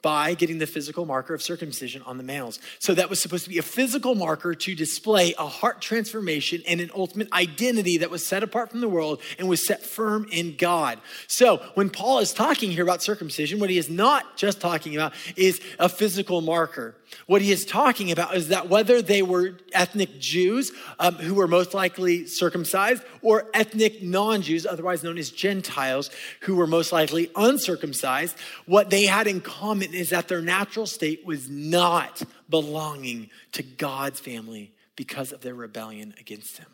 by 0.03 0.35
getting 0.35 0.59
the 0.59 0.67
physical 0.67 1.07
marker 1.07 1.35
of 1.35 1.43
circumcision 1.43 2.03
on 2.03 2.17
the 2.17 2.23
males. 2.23 2.59
So 2.79 2.95
that 2.95 3.11
was 3.11 3.21
supposed 3.21 3.45
to 3.45 3.51
be 3.51 3.59
a 3.59 3.63
physical 3.63 4.15
marker 4.15 4.55
to 4.55 4.75
display 4.75 5.35
a 5.39 5.47
heart 5.47 5.81
transformation 5.81 6.63
and 6.67 6.81
an 6.81 6.91
ultimate 6.95 7.33
identity 7.33 7.99
that 7.99 8.11
was 8.11 8.27
set 8.27 8.43
apart 8.43 8.71
from 8.71 8.81
the 8.81 8.89
world 8.89 9.21
and 9.39 9.49
was 9.49 9.67
set 9.67 9.83
firm 9.83 10.27
in 10.33 10.57
God. 10.57 11.01
So 11.27 11.59
when 11.75 11.91
Paul 11.91 12.21
is 12.21 12.33
talking 12.33 12.71
here 12.71 12.83
about 12.83 13.03
circumcision, 13.03 13.61
what 13.61 13.71
he 13.71 13.79
is 13.79 13.91
not 13.91 14.37
just 14.37 14.61
talking 14.61 14.95
about 14.95 15.13
is 15.37 15.61
a 15.79 15.89
physical 15.89 16.41
marker. 16.41 16.95
What 17.27 17.43
he 17.43 17.53
is 17.53 17.65
talking 17.65 18.11
about 18.11 18.37
is 18.37 18.49
that 18.49 18.69
whether 18.69 19.03
they 19.03 19.23
were 19.23 19.59
ethnic 19.73 20.19
Jews 20.19 20.73
um, 20.99 21.15
who 21.17 21.35
were 21.35 21.49
most 21.49 21.75
likely 21.75 22.27
circumcised 22.27 23.03
or 23.23 23.49
ethnic 23.55 24.03
non 24.03 24.43
Jews, 24.43 24.67
otherwise 24.67 25.03
known 25.03 25.19
as 25.19 25.31
Gentiles, 25.31 26.11
who 26.41 26.57
were 26.57 26.67
most 26.67 26.93
likely 26.93 27.31
uncircumcised, 27.37 28.37
what 28.67 28.91
they 28.91 29.07
had 29.07 29.27
in 29.27 29.41
common 29.41 29.95
is 29.95 30.11
that 30.11 30.29
their 30.29 30.43
natural 30.43 30.87
state 30.87 31.25
was 31.25 31.49
not 31.49 32.23
belonging 32.49 33.31
to 33.53 33.63
God's 33.63 34.21
family 34.21 34.73
because 34.97 35.33
of 35.33 35.41
their 35.41 35.55
rebellion 35.55 36.15
against 36.19 36.59
him. 36.59 36.69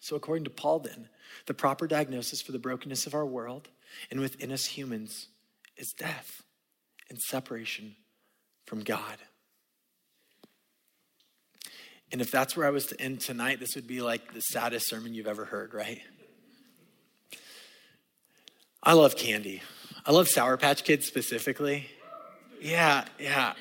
So, 0.00 0.16
according 0.16 0.44
to 0.44 0.50
Paul, 0.50 0.80
then, 0.80 1.08
the 1.46 1.54
proper 1.54 1.86
diagnosis 1.86 2.40
for 2.40 2.52
the 2.52 2.58
brokenness 2.58 3.06
of 3.06 3.14
our 3.14 3.26
world 3.26 3.68
and 4.10 4.20
within 4.20 4.52
us 4.52 4.66
humans 4.66 5.28
is 5.76 5.92
death 5.92 6.42
and 7.08 7.18
separation 7.18 7.96
from 8.66 8.82
God. 8.82 9.16
And 12.12 12.20
if 12.20 12.30
that's 12.30 12.56
where 12.56 12.66
I 12.66 12.70
was 12.70 12.86
to 12.86 13.00
end 13.00 13.20
tonight, 13.20 13.58
this 13.58 13.74
would 13.74 13.86
be 13.86 14.00
like 14.00 14.32
the 14.32 14.40
saddest 14.40 14.88
sermon 14.88 15.14
you've 15.14 15.26
ever 15.26 15.44
heard, 15.44 15.74
right? 15.74 16.00
I 18.82 18.92
love 18.92 19.16
candy. 19.16 19.62
I 20.04 20.12
love 20.12 20.28
Sour 20.28 20.56
Patch 20.56 20.84
Kids 20.84 21.06
specifically. 21.06 21.88
Yeah, 22.60 23.04
yeah. 23.18 23.54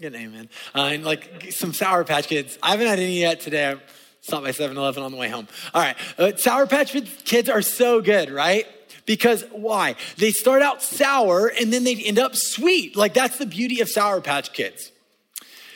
Good 0.00 0.12
name, 0.12 0.32
man. 0.32 0.48
Uh, 0.74 0.90
and 0.92 1.04
like 1.04 1.52
some 1.52 1.72
Sour 1.72 2.04
Patch 2.04 2.26
Kids. 2.26 2.58
I 2.62 2.70
haven't 2.70 2.88
had 2.88 2.98
any 2.98 3.20
yet 3.20 3.40
today. 3.40 3.70
I 3.70 3.76
stopped 4.20 4.44
by 4.44 4.50
7 4.50 4.76
Eleven 4.76 5.04
on 5.04 5.12
the 5.12 5.16
way 5.16 5.28
home. 5.28 5.46
All 5.72 5.80
right. 5.80 5.96
Uh, 6.18 6.34
Sour 6.36 6.66
Patch 6.66 6.92
Kids 7.24 7.48
are 7.48 7.62
so 7.62 8.00
good, 8.00 8.30
right? 8.30 8.66
Because 9.06 9.44
why? 9.52 9.96
They 10.16 10.30
start 10.30 10.62
out 10.62 10.82
sour 10.82 11.46
and 11.48 11.72
then 11.72 11.84
they 11.84 11.96
end 11.96 12.18
up 12.18 12.32
sweet. 12.34 12.96
Like 12.96 13.14
that's 13.14 13.38
the 13.38 13.46
beauty 13.46 13.80
of 13.80 13.88
Sour 13.88 14.20
Patch 14.20 14.52
Kids. 14.52 14.92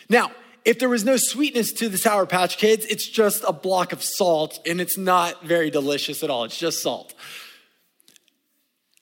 Now, 0.08 0.30
if 0.64 0.78
there 0.78 0.88
was 0.88 1.04
no 1.04 1.16
sweetness 1.16 1.72
to 1.74 1.88
the 1.88 1.98
Sour 1.98 2.26
Patch 2.26 2.58
Kids, 2.58 2.84
it's 2.86 3.08
just 3.08 3.44
a 3.46 3.52
block 3.52 3.92
of 3.92 4.02
salt 4.02 4.58
and 4.66 4.80
it's 4.80 4.98
not 4.98 5.44
very 5.44 5.70
delicious 5.70 6.22
at 6.22 6.30
all. 6.30 6.44
It's 6.44 6.58
just 6.58 6.82
salt. 6.82 7.14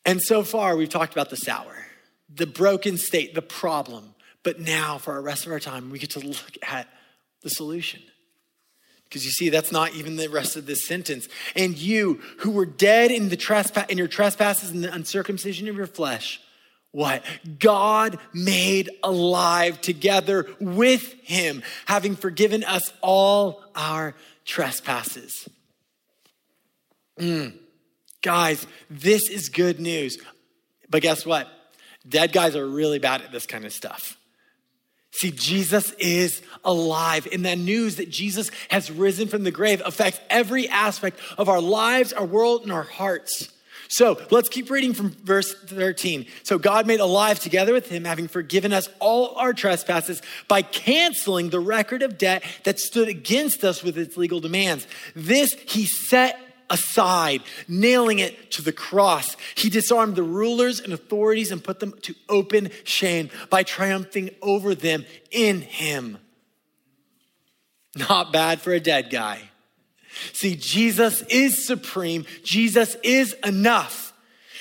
And 0.04 0.20
so 0.20 0.42
far, 0.42 0.76
we've 0.76 0.90
talked 0.90 1.12
about 1.12 1.30
the 1.30 1.36
sour, 1.36 1.86
the 2.28 2.46
broken 2.46 2.98
state, 2.98 3.34
the 3.34 3.42
problem. 3.42 4.14
But 4.42 4.60
now, 4.60 4.98
for 4.98 5.14
the 5.14 5.20
rest 5.20 5.46
of 5.46 5.52
our 5.52 5.60
time, 5.60 5.90
we 5.90 5.98
get 5.98 6.10
to 6.10 6.20
look 6.20 6.58
at 6.62 6.86
the 7.42 7.48
solution. 7.48 8.02
Because 9.08 9.24
you 9.24 9.30
see, 9.30 9.48
that's 9.48 9.70
not 9.70 9.94
even 9.94 10.16
the 10.16 10.28
rest 10.28 10.56
of 10.56 10.66
this 10.66 10.86
sentence. 10.86 11.28
And 11.54 11.76
you 11.78 12.20
who 12.38 12.50
were 12.50 12.66
dead 12.66 13.10
in 13.10 13.28
the 13.28 13.36
trespass 13.36 13.86
in 13.88 13.98
your 13.98 14.08
trespasses 14.08 14.70
and 14.70 14.82
the 14.82 14.92
uncircumcision 14.92 15.68
of 15.68 15.76
your 15.76 15.86
flesh, 15.86 16.40
what? 16.90 17.24
God 17.58 18.18
made 18.32 18.90
alive 19.02 19.80
together 19.80 20.46
with 20.60 21.12
him, 21.22 21.62
having 21.86 22.14
forgiven 22.14 22.62
us 22.64 22.92
all 23.00 23.64
our 23.74 24.14
trespasses. 24.44 25.48
Mm. 27.18 27.54
Guys, 28.22 28.66
this 28.88 29.28
is 29.28 29.48
good 29.48 29.80
news. 29.80 30.18
But 30.88 31.02
guess 31.02 31.26
what? 31.26 31.48
Dead 32.08 32.32
guys 32.32 32.54
are 32.56 32.66
really 32.66 32.98
bad 32.98 33.22
at 33.22 33.32
this 33.32 33.46
kind 33.46 33.64
of 33.64 33.72
stuff. 33.72 34.16
See, 35.16 35.30
Jesus 35.30 35.92
is 35.92 36.42
alive. 36.64 37.28
And 37.32 37.44
the 37.44 37.56
news 37.56 37.96
that 37.96 38.10
Jesus 38.10 38.50
has 38.68 38.90
risen 38.90 39.28
from 39.28 39.44
the 39.44 39.50
grave 39.50 39.80
affects 39.84 40.20
every 40.28 40.68
aspect 40.68 41.20
of 41.38 41.48
our 41.48 41.60
lives, 41.60 42.12
our 42.12 42.24
world, 42.24 42.62
and 42.62 42.72
our 42.72 42.82
hearts. 42.82 43.50
So 43.88 44.20
let's 44.30 44.48
keep 44.48 44.70
reading 44.70 44.92
from 44.92 45.10
verse 45.10 45.54
13. 45.54 46.26
So 46.42 46.58
God 46.58 46.86
made 46.86 46.98
alive 46.98 47.38
together 47.38 47.72
with 47.72 47.88
him, 47.88 48.04
having 48.04 48.26
forgiven 48.26 48.72
us 48.72 48.88
all 48.98 49.36
our 49.36 49.52
trespasses 49.52 50.20
by 50.48 50.62
canceling 50.62 51.50
the 51.50 51.60
record 51.60 52.02
of 52.02 52.18
debt 52.18 52.42
that 52.64 52.80
stood 52.80 53.06
against 53.06 53.62
us 53.62 53.84
with 53.84 53.96
its 53.96 54.16
legal 54.16 54.40
demands. 54.40 54.86
This 55.14 55.52
he 55.68 55.86
set 55.86 56.40
aside, 56.70 57.42
nailing 57.68 58.18
it 58.18 58.50
to 58.52 58.62
the 58.62 58.72
cross. 58.72 59.36
He 59.54 59.70
disarmed 59.70 60.16
the 60.16 60.22
rulers 60.22 60.80
and 60.80 60.92
authorities 60.92 61.50
and 61.50 61.62
put 61.62 61.80
them 61.80 61.94
to 62.02 62.14
open 62.28 62.70
shame 62.84 63.30
by 63.50 63.62
triumphing 63.62 64.30
over 64.42 64.74
them 64.74 65.04
in 65.30 65.60
him. 65.60 66.18
Not 67.96 68.32
bad 68.32 68.60
for 68.60 68.72
a 68.72 68.80
dead 68.80 69.10
guy. 69.10 69.40
See, 70.32 70.56
Jesus 70.56 71.22
is 71.22 71.66
supreme, 71.66 72.24
Jesus 72.42 72.96
is 73.02 73.34
enough. 73.44 74.12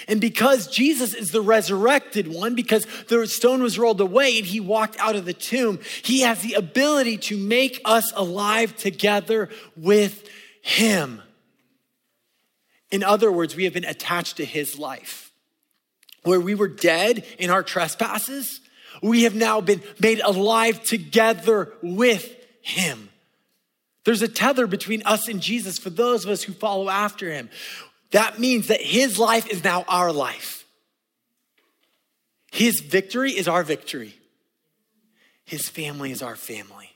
And 0.08 0.20
because 0.20 0.68
Jesus 0.68 1.14
is 1.14 1.32
the 1.32 1.42
resurrected 1.42 2.28
one, 2.28 2.56
because 2.56 2.86
the 3.08 3.26
stone 3.26 3.64
was 3.64 3.80
rolled 3.80 4.02
away 4.02 4.38
and 4.38 4.46
he 4.46 4.60
walked 4.60 5.00
out 5.00 5.16
of 5.16 5.24
the 5.24 5.34
tomb, 5.34 5.80
he 6.04 6.22
has 6.22 6.42
the 6.42 6.56
ability 6.56 7.18
to 7.18 7.38
make 7.38 7.82
us 7.86 8.12
alive 8.16 8.76
together 8.76 9.50
with 9.78 10.28
him. 10.62 11.22
In 12.94 13.02
other 13.02 13.32
words, 13.32 13.56
we 13.56 13.64
have 13.64 13.74
been 13.74 13.86
attached 13.86 14.38
to 14.38 14.46
his 14.46 14.78
life. 14.78 15.32
Where 16.22 16.40
we 16.40 16.54
were 16.54 16.68
dead 16.68 17.26
in 17.40 17.50
our 17.50 17.64
trespasses, 17.64 18.62
we 19.02 19.24
have 19.24 19.34
now 19.34 19.62
been 19.62 19.82
made 20.00 20.20
alive 20.20 20.84
together 20.84 21.74
with 21.82 22.36
him. 22.62 23.10
There's 24.06 24.22
a 24.22 24.28
tether 24.28 24.68
between 24.68 25.02
us 25.06 25.28
and 25.28 25.42
Jesus 25.42 25.80
for 25.80 25.90
those 25.90 26.24
of 26.24 26.30
us 26.30 26.44
who 26.44 26.54
follow 26.54 26.88
after 26.88 27.32
him. 27.32 27.50
That 28.12 28.38
means 28.38 28.68
that 28.68 28.80
his 28.80 29.18
life 29.18 29.48
is 29.48 29.64
now 29.64 29.86
our 29.88 30.12
life. 30.12 30.64
His 32.52 32.80
victory 32.80 33.32
is 33.32 33.48
our 33.48 33.64
victory. 33.64 34.14
His 35.46 35.68
family 35.68 36.12
is 36.12 36.22
our 36.22 36.36
family. 36.36 36.92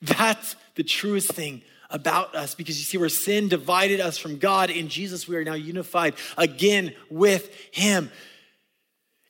That's 0.00 0.56
the 0.76 0.82
truest 0.82 1.30
thing 1.34 1.60
about 1.94 2.34
us 2.34 2.56
because 2.56 2.76
you 2.76 2.84
see, 2.84 2.98
where 2.98 3.08
sin 3.08 3.48
divided 3.48 4.00
us 4.00 4.18
from 4.18 4.38
God, 4.38 4.68
in 4.68 4.88
Jesus 4.88 5.28
we 5.28 5.36
are 5.36 5.44
now 5.44 5.54
unified 5.54 6.14
again 6.36 6.92
with 7.08 7.54
Him. 7.70 8.10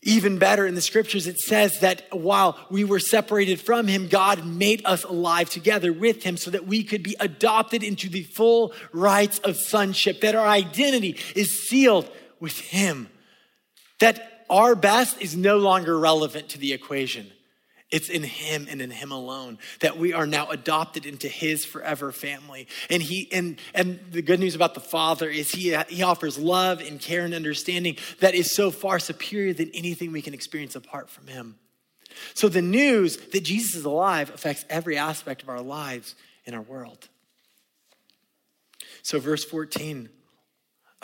Even 0.06 0.38
better 0.38 0.66
in 0.66 0.74
the 0.74 0.80
scriptures, 0.80 1.26
it 1.26 1.38
says 1.38 1.80
that 1.80 2.02
while 2.10 2.58
we 2.70 2.84
were 2.84 2.98
separated 2.98 3.58
from 3.58 3.86
him, 3.86 4.06
God 4.06 4.44
made 4.44 4.82
us 4.84 5.02
alive 5.02 5.48
together 5.48 5.94
with 5.94 6.22
him 6.22 6.36
so 6.36 6.50
that 6.50 6.66
we 6.66 6.84
could 6.84 7.02
be 7.02 7.16
adopted 7.20 7.82
into 7.82 8.10
the 8.10 8.22
full 8.22 8.74
rights 8.92 9.38
of 9.38 9.56
sonship, 9.56 10.20
that 10.20 10.34
our 10.34 10.46
identity 10.46 11.16
is 11.34 11.66
sealed 11.68 12.06
with 12.38 12.60
him, 12.60 13.08
that 13.98 14.44
our 14.50 14.74
best 14.74 15.22
is 15.22 15.34
no 15.34 15.56
longer 15.56 15.98
relevant 15.98 16.50
to 16.50 16.58
the 16.58 16.74
equation. 16.74 17.30
It's 17.94 18.08
in 18.08 18.24
him 18.24 18.66
and 18.68 18.82
in 18.82 18.90
him 18.90 19.12
alone 19.12 19.56
that 19.78 19.96
we 19.96 20.12
are 20.12 20.26
now 20.26 20.50
adopted 20.50 21.06
into 21.06 21.28
his 21.28 21.64
forever 21.64 22.10
family. 22.10 22.66
And 22.90 23.00
he 23.00 23.28
and 23.30 23.56
and 23.72 24.00
the 24.10 24.20
good 24.20 24.40
news 24.40 24.56
about 24.56 24.74
the 24.74 24.80
Father 24.80 25.28
is 25.28 25.52
he 25.52 25.76
he 25.88 26.02
offers 26.02 26.36
love 26.36 26.80
and 26.80 26.98
care 26.98 27.24
and 27.24 27.32
understanding 27.32 27.96
that 28.18 28.34
is 28.34 28.52
so 28.52 28.72
far 28.72 28.98
superior 28.98 29.54
than 29.54 29.70
anything 29.74 30.10
we 30.10 30.22
can 30.22 30.34
experience 30.34 30.74
apart 30.74 31.08
from 31.08 31.28
him. 31.28 31.54
So 32.34 32.48
the 32.48 32.62
news 32.62 33.16
that 33.16 33.44
Jesus 33.44 33.76
is 33.76 33.84
alive 33.84 34.28
affects 34.30 34.64
every 34.68 34.98
aspect 34.98 35.44
of 35.44 35.48
our 35.48 35.62
lives 35.62 36.16
in 36.44 36.52
our 36.52 36.62
world. 36.62 37.08
So 39.02 39.20
verse 39.20 39.44
14 39.44 40.08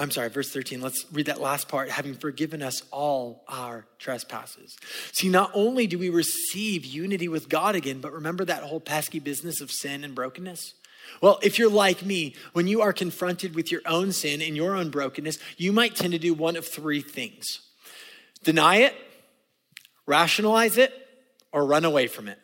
I'm 0.01 0.11
sorry, 0.11 0.31
verse 0.31 0.51
13. 0.51 0.81
Let's 0.81 1.05
read 1.13 1.27
that 1.27 1.43
last 1.43 1.69
part. 1.69 1.91
Having 1.91 2.15
forgiven 2.15 2.63
us 2.63 2.83
all 2.91 3.45
our 3.47 3.85
trespasses. 3.99 4.75
See, 5.13 5.29
not 5.29 5.51
only 5.53 5.87
do 5.87 5.99
we 5.99 6.09
receive 6.09 6.87
unity 6.87 7.29
with 7.29 7.51
God 7.51 7.75
again, 7.75 8.01
but 8.01 8.15
remember 8.15 8.47
that 8.47 8.63
whole 8.63 8.81
pesky 8.81 9.19
business 9.19 9.61
of 9.61 9.71
sin 9.71 10.03
and 10.03 10.15
brokenness? 10.15 10.73
Well, 11.21 11.39
if 11.43 11.59
you're 11.59 11.71
like 11.71 12.03
me, 12.03 12.35
when 12.55 12.67
you 12.67 12.81
are 12.81 12.95
confronted 12.95 13.55
with 13.55 13.71
your 13.71 13.83
own 13.85 14.13
sin 14.13 14.41
and 14.41 14.57
your 14.57 14.75
own 14.75 14.89
brokenness, 14.89 15.39
you 15.59 15.71
might 15.71 15.95
tend 15.95 16.15
to 16.15 16.19
do 16.19 16.33
one 16.33 16.57
of 16.57 16.67
three 16.67 17.03
things 17.03 17.45
deny 18.43 18.77
it, 18.77 18.95
rationalize 20.07 20.79
it, 20.79 20.95
or 21.53 21.67
run 21.67 21.85
away 21.85 22.07
from 22.07 22.27
it. 22.27 22.39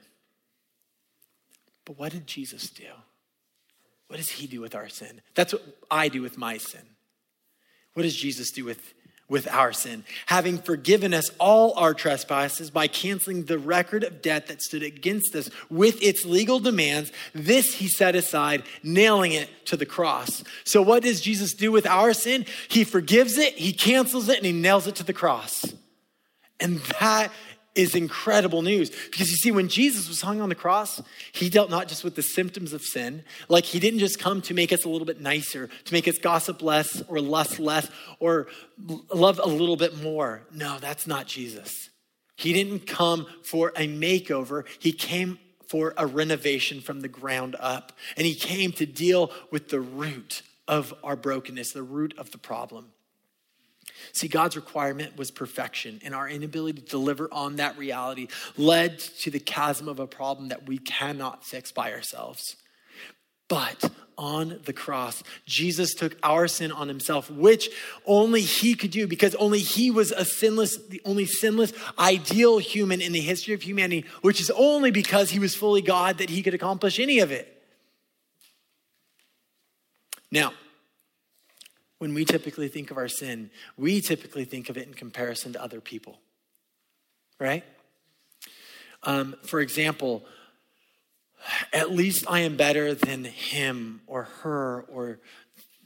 But 1.87 1.99
what 1.99 2.13
did 2.13 2.27
Jesus 2.27 2.69
do? 2.69 2.85
What 4.09 4.19
does 4.19 4.29
he 4.29 4.47
do 4.47 4.61
with 4.61 4.75
our 4.75 4.91
sin? 4.91 5.23
That's 5.35 5.55
what 5.55 5.65
I 5.91 6.09
do 6.09 6.21
with 6.21 6.37
my 6.37 6.59
sin. 6.59 6.83
What 7.97 8.03
does 8.03 8.15
Jesus 8.15 8.51
do 8.51 8.63
with, 8.63 8.93
with 9.27 9.49
our 9.49 9.73
sin? 9.73 10.05
Having 10.27 10.59
forgiven 10.59 11.15
us 11.15 11.31
all 11.41 11.73
our 11.79 11.95
trespasses 11.95 12.71
by 12.71 12.89
canceling 12.89 13.45
the 13.45 13.59
record 13.59 14.05
of 14.05 14.21
debt 14.21 14.49
that 14.49 14.61
stood 14.61 14.83
against 14.83 15.35
us 15.35 15.49
with 15.71 16.03
its 16.03 16.27
legal 16.27 16.61
demands, 16.61 17.11
this 17.35 17.77
he 17.77 17.89
set 17.89 18.15
aside, 18.15 18.65
nailing 18.83 19.33
it 19.33 19.49
to 19.69 19.79
the 19.79 19.87
cross. 19.87 20.45
So, 20.65 20.83
what 20.83 21.05
does 21.05 21.23
Jesus 21.23 21.55
do 21.55 21.73
with 21.73 21.87
our 21.87 22.13
sin? 22.13 22.45
He 22.69 22.85
forgives 22.85 23.39
it, 23.39 23.55
he 23.55 23.73
cancels 23.73 24.29
it, 24.29 24.37
and 24.37 24.45
he 24.45 24.53
nails 24.53 24.87
it 24.87 24.97
to 24.97 25.03
the 25.03 25.15
cross. 25.15 25.65
And 26.61 26.81
that 27.01 27.33
is 27.77 27.95
incredible 27.95 28.63
news. 28.63 28.91
Because 28.91 29.31
you 29.31 29.37
see, 29.37 29.53
when 29.53 29.69
Jesus 29.69 30.09
was 30.09 30.21
hung 30.21 30.41
on 30.41 30.49
the 30.49 30.55
cross, 30.55 31.03
he 31.33 31.49
dealt 31.49 31.71
not 31.71 31.89
just 31.89 32.03
with 32.03 32.17
the 32.17 32.23
symptoms 32.23 32.73
of 32.73 32.83
sin, 32.83 33.25
like 33.49 33.65
he 33.65 33.79
didn't 33.79 34.01
just 34.01 34.19
come 34.19 34.43
to 34.43 34.55
make 34.55 34.73
us 34.73 34.85
a 34.85 34.89
little 34.89 35.07
bit 35.07 35.21
nicer, 35.21 35.69
to 35.85 35.93
make 35.93 36.09
us 36.09 36.19
gossip 36.19 36.63
less 36.63 37.03
or 37.09 37.21
lust 37.21 37.59
less 37.59 37.89
or 38.19 38.49
love 39.13 39.41
a 39.43 39.49
little 39.49 39.77
bit 39.77 40.03
more. 40.03 40.43
No, 40.53 40.79
that's 40.79 41.07
not 41.07 41.27
Jesus. 41.27 41.91
He 42.37 42.53
didn't 42.53 42.87
come 42.87 43.27
for 43.43 43.71
a 43.77 43.89
makeover, 43.89 44.65
he 44.79 44.93
came 44.93 45.39
for 45.69 45.95
a 45.97 46.07
renovation 46.07 46.81
from 46.81 47.01
the 47.01 47.09
ground 47.09 47.57
up. 47.59 47.93
And 48.17 48.27
he 48.27 48.35
came 48.35 48.73
to 48.73 48.87
deal 48.87 49.33
with 49.51 49.69
the 49.69 49.81
root 49.81 50.43
of 50.69 50.95
our 51.03 51.17
brokenness, 51.17 51.73
the 51.73 51.83
root 51.83 52.15
of 52.19 52.31
the 52.31 52.39
problem. 52.39 52.93
See, 54.13 54.29
God's 54.29 54.57
requirement 54.57 55.17
was 55.17 55.31
perfection, 55.31 56.01
and 56.05 56.15
our 56.15 56.29
inability 56.29 56.81
to 56.81 56.87
deliver 56.87 57.29
on 57.33 57.57
that 57.57 57.77
reality 57.79 58.29
led 58.57 58.99
to 58.99 59.31
the 59.31 59.41
chasm 59.41 59.89
of 59.89 59.99
a 59.99 60.07
problem 60.07 60.49
that 60.49 60.67
we 60.67 60.79
cannot 60.79 61.45
fix 61.45 61.73
by 61.73 61.93
ourselves. 61.93 62.57
But 63.49 63.91
on 64.19 64.61
the 64.65 64.73
cross, 64.73 65.23
Jesus 65.45 65.95
took 65.95 66.17
our 66.23 66.49
sin 66.49 66.73
on 66.73 66.89
himself, 66.89 67.31
which 67.31 67.69
only 68.07 68.41
he 68.41 68.75
could 68.75 68.91
do 68.91 69.07
because 69.07 69.35
only 69.37 69.61
he 69.61 69.91
was 69.91 70.11
a 70.11 70.25
sinless, 70.25 70.79
the 70.89 71.01
only 71.05 71.27
sinless, 71.27 71.73
ideal 71.99 72.59
human 72.59 73.01
in 73.01 73.13
the 73.13 73.21
history 73.21 73.55
of 73.55 73.63
humanity, 73.63 74.05
which 74.23 74.41
is 74.41 74.51
only 74.51 74.91
because 74.91 75.31
he 75.31 75.39
was 75.39 75.55
fully 75.55 75.83
God 75.83 76.19
that 76.19 76.31
he 76.31 76.43
could 76.43 76.55
accomplish 76.55 76.99
any 76.99 77.21
of 77.21 77.31
it. 77.31 77.53
Now, 80.33 80.53
when 81.99 82.15
we 82.15 82.25
typically 82.25 82.69
think 82.69 82.91
of 82.91 82.97
our 82.97 83.09
sin, 83.09 83.51
we 83.77 84.01
typically 84.01 84.45
think 84.45 84.69
of 84.69 84.77
it 84.77 84.87
in 84.87 84.95
comparison 84.95 85.53
to 85.55 85.63
other 85.63 85.81
people, 85.81 86.19
right? 87.39 87.65
Um, 89.03 89.37
for 89.45 89.61
example, 89.61 90.25
at 91.73 91.93
least 91.93 92.25
I 92.29 92.41
am 92.41 92.57
better 92.57 92.95
than 92.95 93.25
him 93.25 94.01
or 94.07 94.25
her 94.43 94.85
or 94.89 95.21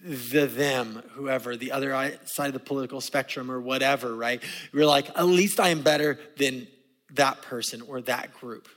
the 0.02 0.46
them, 0.46 1.02
whoever, 1.10 1.56
the 1.56 1.72
other 1.72 2.18
side 2.24 2.46
of 2.46 2.54
the 2.54 2.58
political 2.58 3.00
spectrum 3.00 3.50
or 3.50 3.60
whatever, 3.60 4.14
right? 4.14 4.42
We're 4.72 4.86
like, 4.86 5.10
at 5.10 5.26
least 5.26 5.60
I 5.60 5.68
am 5.68 5.82
better 5.82 6.18
than 6.38 6.66
that 7.14 7.42
person 7.42 7.82
or 7.82 8.00
that 8.02 8.32
group. 8.32 8.68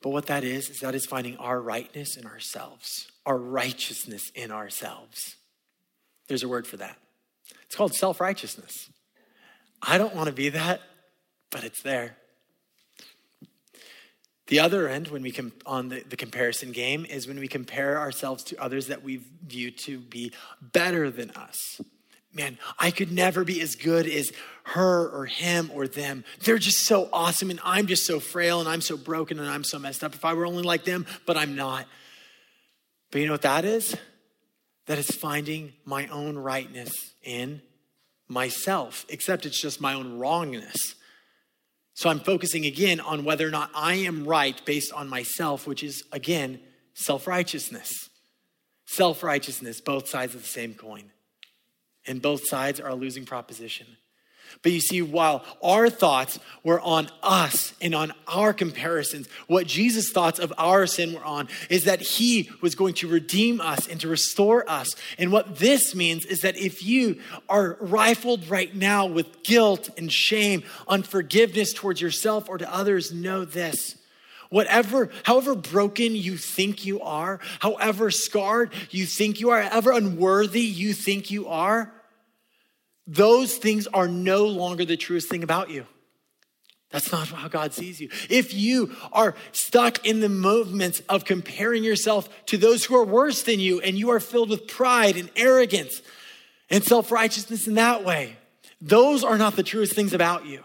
But 0.00 0.10
what 0.10 0.26
that 0.26 0.44
is, 0.44 0.70
is 0.70 0.80
that 0.80 0.94
is 0.94 1.06
finding 1.06 1.36
our 1.38 1.60
rightness 1.60 2.16
in 2.16 2.24
ourselves 2.26 3.08
our 3.28 3.36
righteousness 3.36 4.32
in 4.34 4.50
ourselves. 4.50 5.36
There's 6.28 6.42
a 6.42 6.48
word 6.48 6.66
for 6.66 6.78
that. 6.78 6.96
It's 7.66 7.76
called 7.76 7.94
self 7.94 8.22
righteousness. 8.22 8.90
I 9.82 9.98
don't 9.98 10.16
want 10.16 10.28
to 10.28 10.32
be 10.32 10.48
that, 10.48 10.80
but 11.50 11.62
it's 11.62 11.82
there. 11.82 12.16
The 14.46 14.60
other 14.60 14.88
end, 14.88 15.08
when 15.08 15.20
we 15.20 15.30
come 15.30 15.52
on 15.66 15.90
the, 15.90 16.02
the 16.08 16.16
comparison 16.16 16.72
game, 16.72 17.04
is 17.04 17.28
when 17.28 17.38
we 17.38 17.48
compare 17.48 17.98
ourselves 17.98 18.42
to 18.44 18.56
others 18.56 18.86
that 18.86 19.04
we 19.04 19.20
view 19.46 19.70
to 19.72 19.98
be 19.98 20.32
better 20.62 21.10
than 21.10 21.30
us. 21.32 21.82
Man, 22.34 22.58
I 22.78 22.90
could 22.90 23.10
never 23.10 23.42
be 23.42 23.60
as 23.60 23.74
good 23.74 24.06
as 24.06 24.32
her 24.64 25.08
or 25.08 25.26
him 25.26 25.70
or 25.72 25.88
them. 25.88 26.24
They're 26.44 26.58
just 26.58 26.84
so 26.84 27.08
awesome, 27.12 27.50
and 27.50 27.60
I'm 27.64 27.86
just 27.86 28.04
so 28.04 28.20
frail, 28.20 28.60
and 28.60 28.68
I'm 28.68 28.82
so 28.82 28.96
broken, 28.96 29.38
and 29.38 29.48
I'm 29.48 29.64
so 29.64 29.78
messed 29.78 30.04
up. 30.04 30.14
If 30.14 30.24
I 30.24 30.34
were 30.34 30.46
only 30.46 30.62
like 30.62 30.84
them, 30.84 31.06
but 31.24 31.36
I'm 31.36 31.56
not. 31.56 31.86
But 33.10 33.20
you 33.20 33.26
know 33.26 33.32
what 33.32 33.42
that 33.42 33.64
is? 33.64 33.96
That 34.86 34.98
is 34.98 35.10
finding 35.10 35.72
my 35.84 36.06
own 36.08 36.36
rightness 36.36 36.92
in 37.22 37.62
myself, 38.28 39.06
except 39.08 39.46
it's 39.46 39.60
just 39.60 39.80
my 39.80 39.94
own 39.94 40.18
wrongness. 40.18 40.94
So 41.94 42.10
I'm 42.10 42.20
focusing 42.20 42.64
again 42.64 43.00
on 43.00 43.24
whether 43.24 43.46
or 43.46 43.50
not 43.50 43.70
I 43.74 43.94
am 43.94 44.24
right 44.24 44.60
based 44.64 44.92
on 44.92 45.08
myself, 45.08 45.66
which 45.66 45.82
is 45.82 46.04
again 46.12 46.60
self 46.94 47.26
righteousness. 47.26 47.90
Self 48.86 49.22
righteousness, 49.22 49.80
both 49.80 50.08
sides 50.08 50.34
of 50.34 50.42
the 50.42 50.48
same 50.48 50.74
coin. 50.74 51.10
And 52.08 52.20
both 52.20 52.48
sides 52.48 52.80
are 52.80 52.88
a 52.88 52.94
losing 52.94 53.24
proposition. 53.24 53.86
But 54.62 54.72
you 54.72 54.80
see, 54.80 55.02
while 55.02 55.44
our 55.62 55.88
thoughts 55.88 56.38
were 56.64 56.80
on 56.80 57.08
us 57.22 57.74
and 57.80 57.94
on 57.94 58.12
our 58.26 58.52
comparisons, 58.52 59.28
what 59.46 59.66
Jesus' 59.66 60.10
thoughts 60.10 60.38
of 60.38 60.52
our 60.58 60.86
sin 60.86 61.12
were 61.12 61.24
on 61.24 61.48
is 61.70 61.84
that 61.84 62.00
he 62.00 62.50
was 62.60 62.74
going 62.74 62.94
to 62.94 63.08
redeem 63.08 63.60
us 63.60 63.86
and 63.86 64.00
to 64.00 64.08
restore 64.08 64.68
us. 64.68 64.96
And 65.18 65.30
what 65.30 65.58
this 65.58 65.94
means 65.94 66.24
is 66.24 66.40
that 66.40 66.56
if 66.56 66.82
you 66.82 67.20
are 67.48 67.76
rifled 67.80 68.48
right 68.48 68.74
now 68.74 69.06
with 69.06 69.42
guilt 69.42 69.90
and 69.96 70.10
shame, 70.10 70.64
unforgiveness 70.88 71.72
towards 71.72 72.00
yourself 72.00 72.48
or 72.48 72.58
to 72.58 72.74
others, 72.74 73.12
know 73.12 73.44
this. 73.44 73.96
Whatever, 74.50 75.10
however 75.24 75.54
broken 75.54 76.16
you 76.16 76.38
think 76.38 76.86
you 76.86 77.02
are, 77.02 77.38
however 77.60 78.10
scarred 78.10 78.72
you 78.90 79.04
think 79.04 79.40
you 79.40 79.50
are, 79.50 79.60
however 79.60 79.92
unworthy 79.92 80.62
you 80.62 80.94
think 80.94 81.30
you 81.30 81.48
are, 81.48 81.92
those 83.08 83.56
things 83.56 83.86
are 83.88 84.06
no 84.06 84.44
longer 84.46 84.84
the 84.84 84.96
truest 84.96 85.28
thing 85.28 85.42
about 85.42 85.70
you. 85.70 85.86
That's 86.90 87.10
not 87.10 87.28
how 87.28 87.48
God 87.48 87.72
sees 87.72 88.00
you. 88.00 88.10
If 88.30 88.54
you 88.54 88.94
are 89.12 89.34
stuck 89.52 90.06
in 90.06 90.20
the 90.20 90.28
movements 90.28 91.00
of 91.08 91.24
comparing 91.24 91.84
yourself 91.84 92.28
to 92.46 92.56
those 92.56 92.84
who 92.84 92.96
are 92.96 93.04
worse 93.04 93.42
than 93.42 93.60
you 93.60 93.80
and 93.80 93.98
you 93.98 94.10
are 94.10 94.20
filled 94.20 94.50
with 94.50 94.68
pride 94.68 95.16
and 95.16 95.30
arrogance 95.36 96.00
and 96.70 96.84
self 96.84 97.10
righteousness 97.10 97.66
in 97.66 97.74
that 97.74 98.04
way, 98.04 98.36
those 98.80 99.24
are 99.24 99.36
not 99.38 99.56
the 99.56 99.62
truest 99.62 99.94
things 99.94 100.12
about 100.12 100.46
you. 100.46 100.62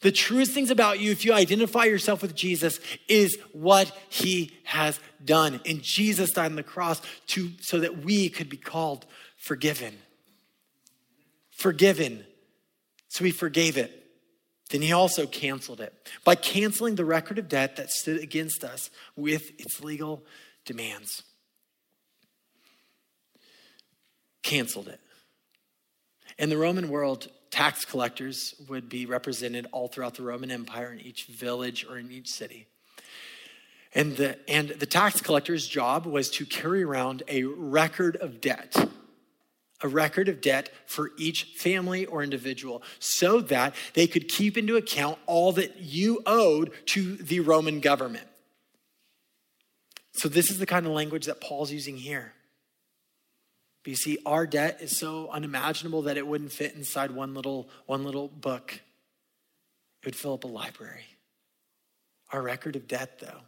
The 0.00 0.12
truest 0.12 0.52
things 0.52 0.70
about 0.70 1.00
you, 1.00 1.10
if 1.10 1.24
you 1.24 1.32
identify 1.32 1.84
yourself 1.84 2.22
with 2.22 2.36
Jesus, 2.36 2.78
is 3.08 3.36
what 3.52 3.90
he 4.08 4.52
has 4.62 5.00
done. 5.24 5.60
And 5.66 5.82
Jesus 5.82 6.30
died 6.30 6.50
on 6.50 6.56
the 6.56 6.62
cross 6.62 7.02
to, 7.28 7.50
so 7.60 7.80
that 7.80 8.04
we 8.04 8.28
could 8.28 8.48
be 8.48 8.56
called 8.56 9.06
forgiven. 9.36 9.96
Forgiven. 11.58 12.24
So 13.08 13.24
he 13.24 13.30
forgave 13.30 13.76
it. 13.76 14.06
Then 14.70 14.82
he 14.82 14.92
also 14.92 15.26
canceled 15.26 15.80
it 15.80 15.94
by 16.24 16.34
canceling 16.34 16.94
the 16.94 17.04
record 17.04 17.38
of 17.38 17.48
debt 17.48 17.76
that 17.76 17.90
stood 17.90 18.22
against 18.22 18.62
us 18.62 18.90
with 19.16 19.50
its 19.58 19.82
legal 19.82 20.24
demands. 20.64 21.22
Canceled 24.42 24.88
it. 24.88 25.00
In 26.38 26.50
the 26.50 26.58
Roman 26.58 26.88
world, 26.88 27.28
tax 27.50 27.84
collectors 27.84 28.54
would 28.68 28.88
be 28.88 29.06
represented 29.06 29.66
all 29.72 29.88
throughout 29.88 30.14
the 30.14 30.22
Roman 30.22 30.50
Empire 30.50 30.92
in 30.92 31.00
each 31.00 31.24
village 31.24 31.84
or 31.88 31.98
in 31.98 32.12
each 32.12 32.28
city. 32.28 32.66
And 33.94 34.16
the, 34.16 34.38
and 34.48 34.68
the 34.68 34.86
tax 34.86 35.20
collector's 35.20 35.66
job 35.66 36.06
was 36.06 36.28
to 36.30 36.46
carry 36.46 36.84
around 36.84 37.22
a 37.26 37.44
record 37.44 38.16
of 38.16 38.40
debt, 38.40 38.76
a 39.82 39.88
record 39.88 40.28
of 40.28 40.40
debt 40.40 40.70
for 40.86 41.12
each 41.16 41.44
family 41.56 42.04
or 42.06 42.22
individual, 42.22 42.82
so 42.98 43.40
that 43.40 43.74
they 43.94 44.06
could 44.06 44.28
keep 44.28 44.58
into 44.58 44.76
account 44.76 45.18
all 45.26 45.52
that 45.52 45.80
you 45.80 46.22
owed 46.26 46.72
to 46.86 47.16
the 47.16 47.40
Roman 47.40 47.80
government. 47.80 48.26
So, 50.12 50.28
this 50.28 50.50
is 50.50 50.58
the 50.58 50.66
kind 50.66 50.84
of 50.84 50.92
language 50.92 51.26
that 51.26 51.40
Paul's 51.40 51.70
using 51.70 51.96
here. 51.96 52.32
But 53.84 53.90
you 53.90 53.96
see, 53.96 54.18
our 54.26 54.46
debt 54.46 54.78
is 54.80 54.98
so 54.98 55.30
unimaginable 55.30 56.02
that 56.02 56.16
it 56.16 56.26
wouldn't 56.26 56.52
fit 56.52 56.74
inside 56.74 57.12
one 57.12 57.34
little, 57.34 57.68
one 57.86 58.04
little 58.04 58.28
book. 58.28 58.74
It 60.02 60.06
would 60.06 60.16
fill 60.16 60.34
up 60.34 60.44
a 60.44 60.48
library. 60.48 61.06
Our 62.32 62.42
record 62.42 62.76
of 62.76 62.88
debt, 62.88 63.20
though, 63.20 63.40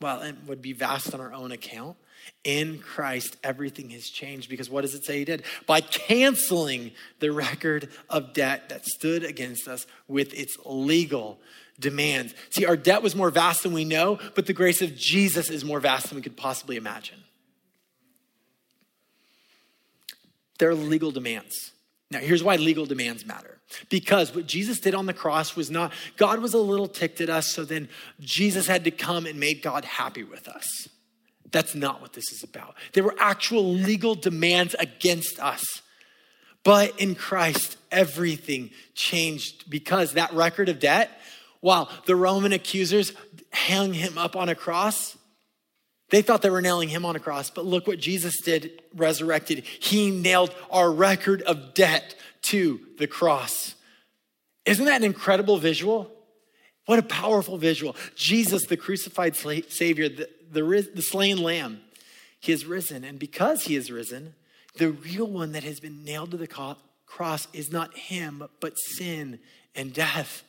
well, 0.00 0.22
it 0.22 0.36
would 0.46 0.62
be 0.62 0.72
vast 0.72 1.12
on 1.12 1.20
our 1.20 1.32
own 1.32 1.52
account. 1.52 1.96
In 2.42 2.78
Christ, 2.78 3.36
everything 3.44 3.90
has 3.90 4.08
changed 4.08 4.48
because 4.48 4.70
what 4.70 4.80
does 4.82 4.94
it 4.94 5.04
say 5.04 5.18
he 5.18 5.24
did? 5.24 5.42
By 5.66 5.80
canceling 5.80 6.92
the 7.18 7.32
record 7.32 7.88
of 8.08 8.32
debt 8.32 8.70
that 8.70 8.86
stood 8.86 9.24
against 9.24 9.68
us 9.68 9.86
with 10.08 10.32
its 10.32 10.56
legal 10.64 11.38
demands. 11.78 12.34
See, 12.50 12.64
our 12.66 12.76
debt 12.76 13.02
was 13.02 13.14
more 13.14 13.30
vast 13.30 13.62
than 13.62 13.72
we 13.72 13.84
know, 13.84 14.18
but 14.34 14.46
the 14.46 14.52
grace 14.52 14.82
of 14.82 14.96
Jesus 14.96 15.50
is 15.50 15.64
more 15.64 15.80
vast 15.80 16.08
than 16.08 16.16
we 16.16 16.22
could 16.22 16.36
possibly 16.36 16.76
imagine. 16.76 17.22
There 20.58 20.70
are 20.70 20.74
legal 20.74 21.10
demands. 21.10 21.72
Now, 22.10 22.18
here's 22.18 22.42
why 22.42 22.56
legal 22.56 22.86
demands 22.86 23.24
matter. 23.24 23.58
Because 23.88 24.34
what 24.34 24.46
Jesus 24.46 24.80
did 24.80 24.94
on 24.94 25.06
the 25.06 25.14
cross 25.14 25.54
was 25.54 25.70
not, 25.70 25.92
God 26.16 26.40
was 26.40 26.54
a 26.54 26.58
little 26.58 26.88
ticked 26.88 27.20
at 27.20 27.30
us, 27.30 27.52
so 27.52 27.64
then 27.64 27.88
Jesus 28.20 28.66
had 28.66 28.84
to 28.84 28.90
come 28.90 29.26
and 29.26 29.38
made 29.38 29.62
God 29.62 29.84
happy 29.84 30.24
with 30.24 30.48
us. 30.48 30.88
That's 31.52 31.74
not 31.74 32.00
what 32.00 32.12
this 32.12 32.30
is 32.32 32.42
about. 32.42 32.74
There 32.92 33.04
were 33.04 33.16
actual 33.18 33.72
legal 33.72 34.14
demands 34.14 34.74
against 34.78 35.40
us. 35.40 35.64
But 36.62 36.98
in 37.00 37.14
Christ, 37.14 37.76
everything 37.90 38.70
changed 38.94 39.70
because 39.70 40.12
that 40.12 40.32
record 40.32 40.68
of 40.68 40.78
debt, 40.78 41.10
while 41.60 41.90
the 42.06 42.16
Roman 42.16 42.52
accusers 42.52 43.12
hung 43.52 43.94
him 43.94 44.18
up 44.18 44.36
on 44.36 44.48
a 44.48 44.54
cross, 44.54 45.16
they 46.10 46.22
thought 46.22 46.42
they 46.42 46.50
were 46.50 46.60
nailing 46.60 46.88
him 46.88 47.04
on 47.04 47.16
a 47.16 47.20
cross, 47.20 47.50
but 47.50 47.64
look 47.64 47.86
what 47.86 47.98
Jesus 48.00 48.34
did 48.42 48.82
resurrected. 48.94 49.64
He 49.64 50.10
nailed 50.10 50.52
our 50.70 50.90
record 50.90 51.40
of 51.42 51.72
debt 51.72 52.16
to 52.42 52.80
the 52.98 53.06
cross. 53.06 53.74
Isn't 54.66 54.84
that 54.86 54.96
an 54.96 55.04
incredible 55.04 55.56
visual? 55.56 56.10
What 56.86 56.98
a 56.98 57.02
powerful 57.02 57.56
visual. 57.56 57.94
Jesus, 58.16 58.66
the 58.66 58.76
crucified 58.76 59.36
Savior, 59.36 60.08
the, 60.08 60.28
the, 60.50 60.62
the 60.94 61.02
slain 61.02 61.42
lamb, 61.42 61.80
he 62.38 62.52
has 62.52 62.64
risen. 62.64 63.04
And 63.04 63.18
because 63.18 63.64
he 63.64 63.74
has 63.74 63.90
risen, 63.90 64.34
the 64.76 64.90
real 64.90 65.26
one 65.26 65.52
that 65.52 65.64
has 65.64 65.80
been 65.80 66.04
nailed 66.04 66.30
to 66.32 66.36
the 66.36 66.76
cross 67.06 67.48
is 67.52 67.70
not 67.70 67.96
him, 67.96 68.48
but 68.60 68.74
sin 68.78 69.38
and 69.74 69.92
death. 69.92 70.42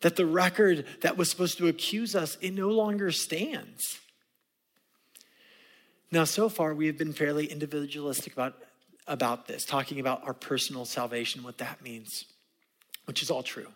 That 0.00 0.16
the 0.16 0.26
record 0.26 0.84
that 1.00 1.16
was 1.16 1.30
supposed 1.30 1.58
to 1.58 1.68
accuse 1.68 2.14
us, 2.14 2.36
it 2.40 2.52
no 2.52 2.68
longer 2.68 3.10
stands. 3.10 3.98
Now, 6.12 6.24
so 6.24 6.48
far, 6.48 6.74
we 6.74 6.86
have 6.86 6.98
been 6.98 7.12
fairly 7.12 7.46
individualistic 7.46 8.32
about, 8.32 8.54
about 9.06 9.48
this, 9.48 9.64
talking 9.64 9.98
about 9.98 10.26
our 10.26 10.34
personal 10.34 10.84
salvation, 10.84 11.42
what 11.42 11.58
that 11.58 11.82
means, 11.82 12.26
which 13.06 13.22
is 13.22 13.30
all 13.30 13.42
true. 13.42 13.68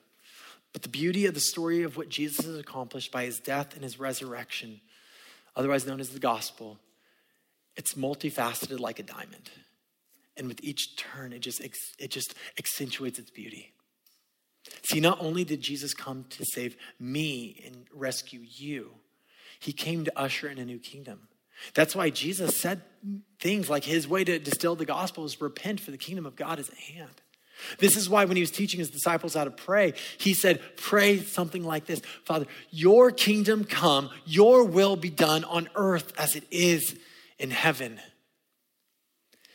But 0.73 0.83
the 0.83 0.89
beauty 0.89 1.27
of 1.27 1.35
the 1.35 1.41
story 1.41 1.83
of 1.83 1.97
what 1.97 2.09
Jesus 2.09 2.47
has 2.47 2.57
accomplished 2.57 3.11
by 3.11 3.25
his 3.25 3.41
death 3.41 3.75
and 3.75 3.83
his 3.83 3.99
resurrection, 3.99 4.81
otherwise 5.57 5.87
known 5.87 6.01
as 6.01 6.11
the 6.11 6.19
gospel, 6.19 6.79
it's 7.77 7.95
multifaceted 7.95 8.81
like 8.81 8.99
a 8.99 9.03
diamond. 9.03 9.51
And 10.37 10.49
with 10.49 10.63
each 10.63 10.97
turn, 10.97 11.33
it 11.33 11.41
just, 11.41 11.61
it 11.61 12.11
just 12.11 12.35
accentuates 12.59 13.19
its 13.19 13.31
beauty. 13.31 13.73
See, 14.83 15.01
not 15.01 15.21
only 15.21 15.45
did 15.45 15.61
Jesus 15.61 15.95
come 15.95 16.25
to 16.31 16.45
save 16.45 16.77
me 16.99 17.63
and 17.65 17.87
rescue 17.93 18.41
you, 18.43 18.93
he 19.59 19.73
came 19.73 20.05
to 20.05 20.19
usher 20.19 20.49
in 20.49 20.59
a 20.59 20.65
new 20.65 20.79
kingdom. 20.79 21.29
That's 21.75 21.95
why 21.95 22.11
Jesus 22.11 22.59
said 22.59 22.83
things 23.39 23.69
like 23.69 23.85
his 23.85 24.09
way 24.09 24.25
to 24.25 24.39
distill 24.39 24.77
the 24.77 24.87
gospel 24.87 25.25
is 25.25 25.41
repent, 25.41 25.81
for 25.81 25.91
the 25.91 25.99
kingdom 25.99 26.25
of 26.25 26.37
God 26.37 26.59
is 26.59 26.69
at 26.69 26.79
hand. 26.79 27.21
This 27.79 27.97
is 27.97 28.09
why 28.09 28.25
when 28.25 28.37
he 28.37 28.43
was 28.43 28.51
teaching 28.51 28.79
his 28.79 28.91
disciples 28.91 29.35
how 29.35 29.45
to 29.45 29.51
pray, 29.51 29.95
he 30.19 30.35
said, 30.35 30.61
Pray 30.77 31.19
something 31.19 31.65
like 31.65 31.87
this 31.87 32.01
Father, 32.25 32.47
your 32.71 33.11
kingdom 33.11 33.65
come, 33.65 34.11
your 34.27 34.65
will 34.65 34.97
be 34.97 35.11
done 35.11 35.45
on 35.45 35.69
earth 35.75 36.13
as 36.19 36.37
it 36.37 36.45
is 36.51 36.99
in 37.39 37.51
heaven. 37.51 38.01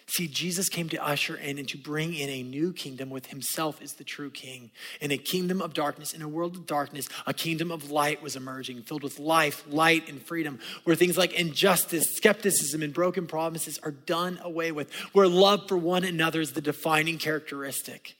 See, 0.07 0.27
Jesus 0.27 0.69
came 0.69 0.87
to 0.89 1.03
usher 1.03 1.35
in 1.35 1.57
and 1.57 1.67
to 1.69 1.79
bring 1.79 2.13
in 2.13 2.29
a 2.29 2.43
new 2.43 2.73
kingdom 2.73 3.09
with 3.09 3.27
himself 3.27 3.81
as 3.81 3.93
the 3.93 4.03
true 4.03 4.29
king. 4.29 4.69
In 5.01 5.09
a 5.09 5.17
kingdom 5.17 5.63
of 5.63 5.73
darkness, 5.73 6.13
in 6.13 6.21
a 6.21 6.27
world 6.27 6.55
of 6.55 6.67
darkness, 6.67 7.09
a 7.25 7.33
kingdom 7.33 7.71
of 7.71 7.89
light 7.89 8.21
was 8.21 8.35
emerging, 8.35 8.83
filled 8.83 9.01
with 9.01 9.17
life, 9.17 9.63
light, 9.67 10.07
and 10.07 10.21
freedom, 10.21 10.59
where 10.83 10.95
things 10.95 11.17
like 11.17 11.33
injustice, 11.33 12.15
skepticism, 12.15 12.83
and 12.83 12.93
broken 12.93 13.25
promises 13.25 13.79
are 13.81 13.91
done 13.91 14.39
away 14.43 14.71
with, 14.71 14.93
where 15.13 15.27
love 15.27 15.67
for 15.67 15.77
one 15.77 16.03
another 16.03 16.39
is 16.39 16.51
the 16.51 16.61
defining 16.61 17.17
characteristic. 17.17 18.15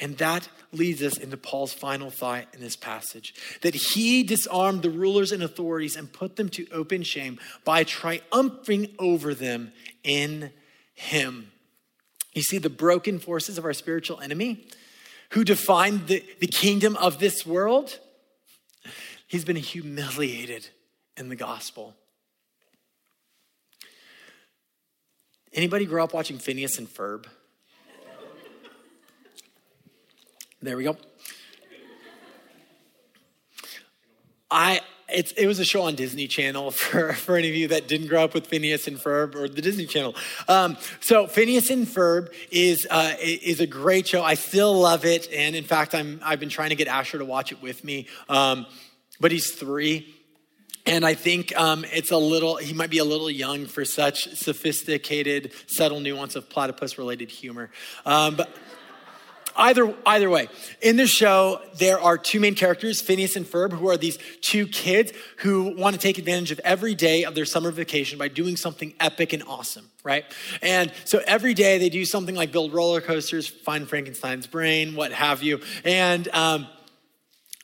And 0.00 0.16
that 0.18 0.48
leads 0.72 1.02
us 1.02 1.18
into 1.18 1.36
Paul's 1.36 1.72
final 1.72 2.10
thought 2.10 2.46
in 2.54 2.60
this 2.60 2.76
passage 2.76 3.34
that 3.62 3.74
he 3.74 4.22
disarmed 4.22 4.82
the 4.82 4.90
rulers 4.90 5.32
and 5.32 5.42
authorities 5.42 5.96
and 5.96 6.12
put 6.12 6.36
them 6.36 6.48
to 6.50 6.68
open 6.70 7.02
shame 7.02 7.38
by 7.64 7.82
triumphing 7.82 8.94
over 8.98 9.34
them 9.34 9.72
in 10.08 10.50
him. 10.94 11.52
You 12.32 12.42
see, 12.42 12.58
the 12.58 12.70
broken 12.70 13.18
forces 13.18 13.58
of 13.58 13.64
our 13.64 13.74
spiritual 13.74 14.20
enemy 14.20 14.66
who 15.30 15.44
defined 15.44 16.06
the, 16.06 16.24
the 16.40 16.46
kingdom 16.46 16.96
of 16.96 17.18
this 17.18 17.44
world, 17.44 18.00
he's 19.26 19.44
been 19.44 19.56
humiliated 19.56 20.68
in 21.16 21.28
the 21.28 21.36
gospel. 21.36 21.94
Anybody 25.52 25.84
grow 25.84 26.04
up 26.04 26.14
watching 26.14 26.38
Phineas 26.38 26.78
and 26.78 26.88
Ferb? 26.88 27.26
There 30.62 30.76
we 30.76 30.84
go. 30.84 30.96
I 34.50 34.80
it's, 35.08 35.32
it 35.32 35.46
was 35.46 35.58
a 35.58 35.64
show 35.64 35.82
on 35.82 35.94
Disney 35.94 36.26
Channel 36.26 36.70
for, 36.72 37.12
for 37.12 37.36
any 37.36 37.48
of 37.48 37.54
you 37.54 37.68
that 37.68 37.88
didn't 37.88 38.08
grow 38.08 38.24
up 38.24 38.34
with 38.34 38.46
Phineas 38.46 38.86
and 38.86 38.98
Ferb 38.98 39.34
or 39.34 39.48
the 39.48 39.62
Disney 39.62 39.86
Channel. 39.86 40.14
Um, 40.48 40.76
so 41.00 41.26
Phineas 41.26 41.70
and 41.70 41.86
Ferb 41.86 42.32
is 42.50 42.86
uh, 42.90 43.14
is 43.20 43.60
a 43.60 43.66
great 43.66 44.06
show. 44.06 44.22
I 44.22 44.34
still 44.34 44.74
love 44.74 45.04
it, 45.04 45.28
and 45.32 45.56
in 45.56 45.64
fact, 45.64 45.94
I'm 45.94 46.20
I've 46.22 46.40
been 46.40 46.48
trying 46.48 46.70
to 46.70 46.76
get 46.76 46.88
Asher 46.88 47.18
to 47.18 47.24
watch 47.24 47.52
it 47.52 47.62
with 47.62 47.84
me, 47.84 48.06
um, 48.28 48.66
but 49.20 49.32
he's 49.32 49.52
three. 49.52 50.14
And 50.86 51.04
I 51.04 51.12
think 51.12 51.54
um, 51.54 51.84
it's 51.92 52.12
a 52.12 52.16
little, 52.16 52.56
he 52.56 52.72
might 52.72 52.88
be 52.88 52.96
a 52.96 53.04
little 53.04 53.30
young 53.30 53.66
for 53.66 53.84
such 53.84 54.26
sophisticated, 54.34 55.52
subtle 55.66 56.00
nuance 56.00 56.34
of 56.34 56.48
platypus 56.48 56.96
related 56.96 57.30
humor. 57.30 57.68
Um, 58.06 58.36
but 58.36 58.48
either, 59.58 59.94
either 60.06 60.30
way, 60.30 60.48
in 60.80 60.96
the 60.96 61.06
show, 61.06 61.60
there 61.78 62.00
are 62.00 62.16
two 62.16 62.40
main 62.40 62.54
characters, 62.54 63.00
Phineas 63.00 63.36
and 63.36 63.44
Ferb, 63.44 63.72
who 63.72 63.88
are 63.88 63.96
these 63.96 64.18
two 64.40 64.66
kids 64.66 65.12
who 65.38 65.74
want 65.76 65.94
to 65.94 66.00
take 66.00 66.16
advantage 66.18 66.50
of 66.50 66.60
every 66.60 66.94
day 66.94 67.24
of 67.24 67.34
their 67.34 67.44
summer 67.44 67.70
vacation 67.70 68.18
by 68.18 68.28
doing 68.28 68.56
something 68.56 68.94
epic 69.00 69.32
and 69.32 69.42
awesome, 69.42 69.90
right? 70.04 70.24
And 70.62 70.92
so 71.04 71.20
every 71.26 71.54
day 71.54 71.78
they 71.78 71.90
do 71.90 72.04
something 72.04 72.34
like 72.34 72.52
build 72.52 72.72
roller 72.72 73.00
coasters, 73.00 73.46
find 73.46 73.88
Frankenstein's 73.88 74.46
brain, 74.46 74.94
what 74.94 75.12
have 75.12 75.42
you. 75.42 75.60
And, 75.84 76.28
um, 76.28 76.68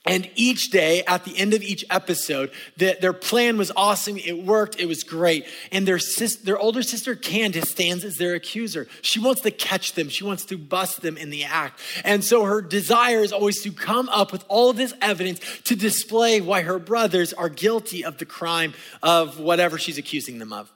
and 0.07 0.29
each 0.35 0.69
day, 0.69 1.03
at 1.07 1.25
the 1.25 1.37
end 1.39 1.55
of 1.55 1.63
each 1.63 1.83
episode, 1.89 2.51
the, 2.77 2.99
their 3.01 3.15
plan 3.15 3.57
was 3.57 3.73
awesome. 3.75 4.19
It 4.19 4.45
worked. 4.45 4.79
It 4.79 4.85
was 4.85 5.03
great. 5.03 5.47
And 5.73 5.89
their, 5.89 5.99
sis, 5.99 6.37
their 6.37 6.59
older 6.59 6.83
sister, 6.83 7.15
Candace, 7.15 7.71
stands 7.71 8.05
as 8.05 8.17
their 8.17 8.35
accuser. 8.35 8.87
She 9.01 9.19
wants 9.19 9.41
to 9.43 9.51
catch 9.51 9.95
them. 9.95 10.11
She 10.11 10.23
wants 10.23 10.45
to 10.47 10.59
bust 10.59 11.01
them 11.01 11.17
in 11.17 11.31
the 11.31 11.45
act. 11.45 11.81
And 12.05 12.23
so 12.23 12.45
her 12.45 12.61
desire 12.61 13.21
is 13.21 13.33
always 13.33 13.63
to 13.63 13.73
come 13.73 14.11
up 14.11 14.31
with 14.31 14.45
all 14.49 14.69
of 14.69 14.77
this 14.77 14.93
evidence 15.01 15.41
to 15.65 15.75
display 15.75 16.43
why 16.43 16.61
her 16.61 16.79
brothers 16.79 17.33
are 17.33 17.49
guilty 17.49 18.05
of 18.05 18.19
the 18.19 18.27
crime 18.27 18.75
of 19.03 19.41
whatever 19.41 19.79
she's 19.79 19.97
accusing 19.97 20.39
them 20.39 20.53
of. 20.53 20.71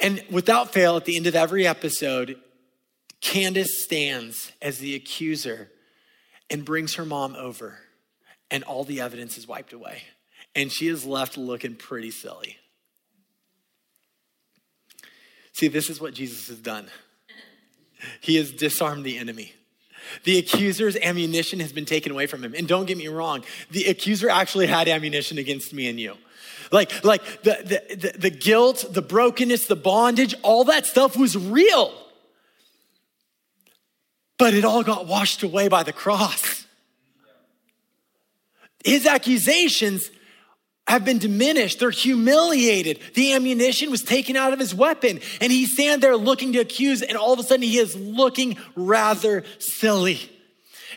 And 0.00 0.20
without 0.32 0.72
fail, 0.72 0.96
at 0.96 1.04
the 1.04 1.16
end 1.16 1.28
of 1.28 1.36
every 1.36 1.64
episode, 1.64 2.40
Candace 3.20 3.84
stands 3.84 4.50
as 4.60 4.78
the 4.78 4.96
accuser 4.96 5.70
and 6.50 6.64
brings 6.64 6.96
her 6.96 7.04
mom 7.04 7.36
over 7.36 7.78
and 8.52 8.62
all 8.64 8.84
the 8.84 9.00
evidence 9.00 9.38
is 9.38 9.48
wiped 9.48 9.72
away. 9.72 10.02
And 10.54 10.70
she 10.70 10.86
is 10.86 11.04
left 11.06 11.38
looking 11.38 11.74
pretty 11.74 12.10
silly. 12.10 12.58
See, 15.54 15.68
this 15.68 15.88
is 15.90 16.00
what 16.00 16.14
Jesus 16.14 16.46
has 16.46 16.58
done. 16.58 16.86
He 18.20 18.34
has 18.34 18.50
disarmed 18.50 19.04
the 19.04 19.16
enemy. 19.16 19.52
The 20.24 20.36
accuser's 20.36 20.96
ammunition 20.96 21.60
has 21.60 21.72
been 21.72 21.84
taken 21.84 22.10
away 22.10 22.26
from 22.26 22.42
him. 22.42 22.52
And 22.52 22.66
don't 22.66 22.84
get 22.86 22.98
me 22.98 23.06
wrong, 23.06 23.44
the 23.70 23.84
accuser 23.84 24.28
actually 24.28 24.66
had 24.66 24.88
ammunition 24.88 25.38
against 25.38 25.72
me 25.72 25.88
and 25.88 26.00
you. 26.00 26.16
Like, 26.72 27.04
like 27.04 27.22
the, 27.44 27.58
the, 27.62 27.96
the, 27.96 28.18
the 28.18 28.30
guilt, 28.30 28.86
the 28.90 29.02
brokenness, 29.02 29.68
the 29.68 29.76
bondage, 29.76 30.34
all 30.42 30.64
that 30.64 30.84
stuff 30.84 31.16
was 31.16 31.38
real. 31.38 31.94
But 34.36 34.52
it 34.52 34.64
all 34.64 34.82
got 34.82 35.06
washed 35.06 35.44
away 35.44 35.68
by 35.68 35.84
the 35.84 35.92
cross. 35.92 36.61
His 38.84 39.06
accusations 39.06 40.10
have 40.86 41.04
been 41.04 41.18
diminished. 41.18 41.80
They're 41.80 41.90
humiliated. 41.90 43.00
The 43.14 43.34
ammunition 43.34 43.90
was 43.90 44.02
taken 44.02 44.36
out 44.36 44.52
of 44.52 44.58
his 44.58 44.74
weapon, 44.74 45.20
and 45.40 45.52
he's 45.52 45.72
standing 45.72 46.00
there 46.00 46.16
looking 46.16 46.52
to 46.54 46.58
accuse, 46.58 47.02
and 47.02 47.16
all 47.16 47.32
of 47.32 47.38
a 47.38 47.42
sudden 47.42 47.62
he 47.62 47.78
is 47.78 47.96
looking 47.96 48.56
rather 48.74 49.44
silly. 49.58 50.18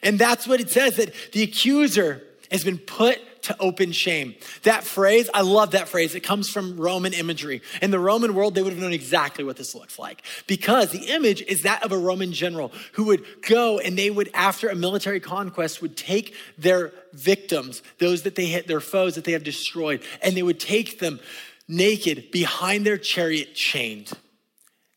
And 0.02 0.20
that's 0.20 0.48
what 0.48 0.60
it 0.60 0.70
says 0.70 0.98
that 0.98 1.14
the 1.32 1.44
accuser 1.44 2.24
has 2.52 2.64
been 2.64 2.78
put 2.78 3.20
to 3.46 3.58
open 3.60 3.92
shame. 3.92 4.36
That 4.64 4.84
phrase, 4.84 5.30
I 5.34 5.42
love 5.42 5.72
that 5.72 5.90
phrase. 5.90 6.16
It 6.16 6.22
comes 6.22 6.50
from 6.50 6.78
Roman 6.78 7.14
imagery. 7.14 7.62
In 7.82 7.92
the 7.92 8.00
Roman 8.00 8.34
world, 8.34 8.56
they 8.56 8.62
would 8.62 8.74
have 8.74 8.82
known 8.82 8.94
exactly 8.94 9.44
what 9.44 9.58
this 9.58 9.76
looks 9.76 9.98
like 9.98 10.24
because 10.48 10.92
the 10.92 11.14
image 11.14 11.42
is 11.42 11.64
that 11.64 11.84
of 11.84 11.92
a 11.92 11.98
Roman 11.98 12.32
general 12.32 12.72
who 12.94 13.06
would 13.06 13.24
go 13.42 13.80
and 13.80 13.98
they 13.98 14.10
would, 14.10 14.30
after 14.34 14.70
a 14.70 14.76
military 14.76 15.20
conquest, 15.20 15.82
would 15.82 15.96
take 15.98 16.36
their 16.58 16.92
victims, 17.14 17.82
those 18.00 18.24
that 18.24 18.36
they 18.36 18.46
hit, 18.46 18.68
their 18.68 18.80
foes 18.80 19.16
that 19.16 19.24
they 19.24 19.32
have 19.34 19.44
destroyed, 19.44 20.02
and 20.22 20.36
they 20.36 20.44
would 20.44 20.60
take 20.60 21.00
them 21.00 21.20
naked 21.68 22.32
behind 22.32 22.86
their 22.86 22.98
chariot 22.98 23.56
chained. 23.56 24.12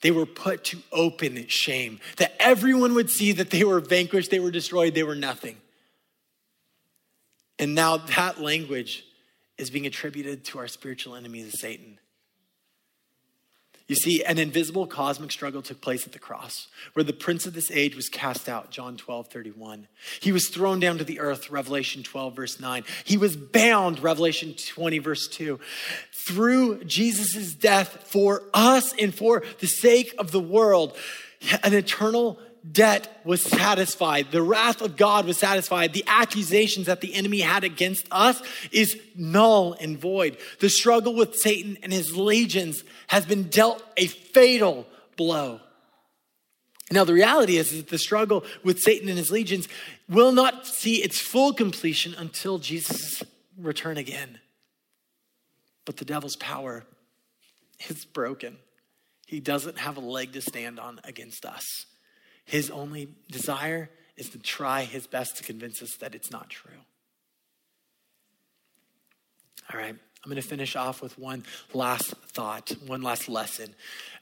They 0.01 0.11
were 0.11 0.27
put 0.27 0.65
to 0.65 0.79
open 0.93 1.47
shame, 1.49 2.01
that 2.19 2.35
everyone 2.39 2.95
would 2.95 3.11
see 3.11 3.33
that 3.33 3.51
they 3.51 3.65
were 3.65 3.81
vanquished, 3.81 4.31
they 4.31 4.41
were 4.41 4.51
destroyed, 4.51 4.95
they 4.95 5.03
were 5.03 5.17
nothing. 5.17 5.57
And 7.59 7.75
now 7.75 7.97
that 7.97 8.41
language 8.41 9.05
is 9.57 9.71
being 9.71 9.87
attributed 9.87 10.45
to 10.47 10.59
our 10.59 10.69
spiritual 10.69 11.17
enemy, 11.17 11.49
Satan. 11.51 11.99
You 13.89 13.97
see, 13.97 14.23
an 14.23 14.39
invisible 14.39 14.87
cosmic 14.87 15.33
struggle 15.33 15.63
took 15.63 15.81
place 15.81 16.07
at 16.07 16.13
the 16.13 16.19
cross, 16.19 16.69
where 16.93 17.03
the 17.03 17.15
prince 17.15 17.47
of 17.47 17.55
this 17.55 17.71
age 17.71 17.97
was 17.97 18.11
cast 18.11 18.47
out, 18.47 18.71
John 18.71 18.99
12, 18.99 19.29
31. 19.29 19.89
He 20.21 20.31
was 20.31 20.49
thrown 20.49 20.79
down 20.79 20.99
to 20.99 21.05
the 21.05 21.21
earth, 21.21 21.51
Revelation 21.51 22.03
12, 22.03 22.37
verse 22.37 22.61
9. 22.61 22.85
He 23.05 23.17
was 23.17 23.35
bound, 23.35 24.01
Revelation 24.01 24.55
20, 24.55 24.99
verse 24.99 25.27
2. 25.29 25.59
Through 26.13 26.85
Jesus' 26.85 27.55
death 27.55 28.05
for 28.07 28.43
us 28.53 28.93
and 28.93 29.15
for 29.15 29.43
the 29.61 29.67
sake 29.67 30.15
of 30.19 30.33
the 30.33 30.41
world, 30.41 30.95
an 31.63 31.73
eternal 31.73 32.39
debt 32.71 33.21
was 33.25 33.43
satisfied. 33.43 34.31
The 34.31 34.43
wrath 34.43 34.83
of 34.83 34.97
God 34.97 35.27
was 35.27 35.39
satisfied. 35.39 35.93
The 35.93 36.05
accusations 36.07 36.87
that 36.87 37.01
the 37.01 37.15
enemy 37.15 37.41
had 37.41 37.65
against 37.65 38.07
us 38.11 38.43
is 38.73 38.99
null 39.17 39.75
and 39.75 39.99
void. 39.99 40.39
The 40.61 40.69
struggle 40.69 41.15
with 41.15 41.37
Satan 41.37 41.79
and 41.83 41.93
his 41.93 42.17
legions 42.17 42.85
has 43.09 43.27
been 43.27 43.45
dealt 43.45 43.83
a 43.97 44.07
fatal 44.07 44.87
blow. 45.17 45.61
Now, 46.91 47.05
the 47.05 47.13
reality 47.13 47.57
is 47.59 47.73
that 47.73 47.89
the 47.89 47.99
struggle 47.99 48.45
with 48.65 48.81
Satan 48.81 49.09
and 49.09 49.19
his 49.19 49.31
legions 49.31 49.69
will 50.09 50.33
not 50.33 50.67
see 50.67 51.03
its 51.03 51.19
full 51.21 51.53
completion 51.53 52.15
until 52.17 52.59
Jesus' 52.59 53.23
return 53.59 53.99
again. 53.99 54.39
But 55.85 55.99
the 55.99 56.07
devil's 56.07 56.37
power 56.37 56.85
is 57.89 58.05
broken. 58.05 58.57
He 59.27 59.41
doesn't 59.41 59.79
have 59.79 59.99
a 59.99 60.01
leg 60.01 60.33
to 60.33 60.41
stand 60.41 60.81
on 60.81 61.01
against 61.05 61.45
us. 61.45 61.85
His 62.49 62.71
only 62.71 63.11
desire 63.31 63.91
is 64.17 64.31
to 64.31 64.39
try 64.39 64.85
his 64.85 65.07
best 65.07 65.37
to 65.37 65.45
convince 65.45 65.83
us 65.83 65.95
that 66.01 66.15
it's 66.15 66.31
not 66.31 66.49
true. 66.49 66.73
All 69.71 69.79
right, 69.79 69.95
I'm 69.95 70.31
going 70.31 70.41
to 70.41 70.49
finish 70.49 70.75
off 70.75 71.03
with 71.03 71.19
one 71.19 71.45
last 71.75 72.07
thought, 72.29 72.73
one 72.87 73.03
last 73.03 73.29
lesson. 73.29 73.75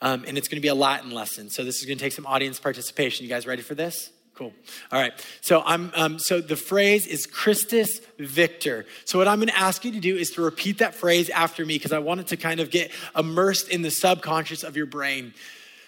Um, 0.03 0.25
and 0.27 0.37
it's 0.37 0.49
going 0.49 0.57
to 0.57 0.61
be 0.61 0.67
a 0.67 0.75
Latin 0.75 1.12
lesson. 1.12 1.51
So 1.51 1.62
this 1.62 1.77
is 1.77 1.87
going 1.87 1.99
to 1.99 2.03
take 2.03 2.12
some 2.12 2.27
audience 2.27 2.59
participation. 2.59 3.23
You 3.23 3.29
guys 3.29 3.47
ready 3.47 3.62
for 3.62 3.77
this? 3.77 4.11
Cool. 4.35 4.53
All 4.91 5.01
right. 5.01 5.12
So 5.41 5.62
I'm. 5.65 5.93
Um, 5.95 6.19
so 6.19 6.41
the 6.41 6.57
phrase 6.57 7.07
is 7.07 7.27
Christus 7.27 8.01
Victor. 8.19 8.87
So 9.05 9.19
what 9.19 9.29
I'm 9.29 9.39
going 9.39 9.51
to 9.51 9.59
ask 9.59 9.85
you 9.85 9.93
to 9.93 10.01
do 10.01 10.17
is 10.17 10.31
to 10.31 10.43
repeat 10.43 10.79
that 10.79 10.97
phrase 10.97 11.31
after 11.31 11.65
me 11.65 11.77
because 11.77 11.93
I 11.93 12.01
want 12.01 12.21
it 12.21 12.27
to 12.29 12.37
kind 12.37 12.59
of 12.59 12.73
get 12.73 12.91
immersed 13.17 13.69
in 13.69 13.83
the 13.83 13.91
subconscious 13.91 14.65
of 14.65 14.77
your 14.77 14.87
brain. 14.87 15.33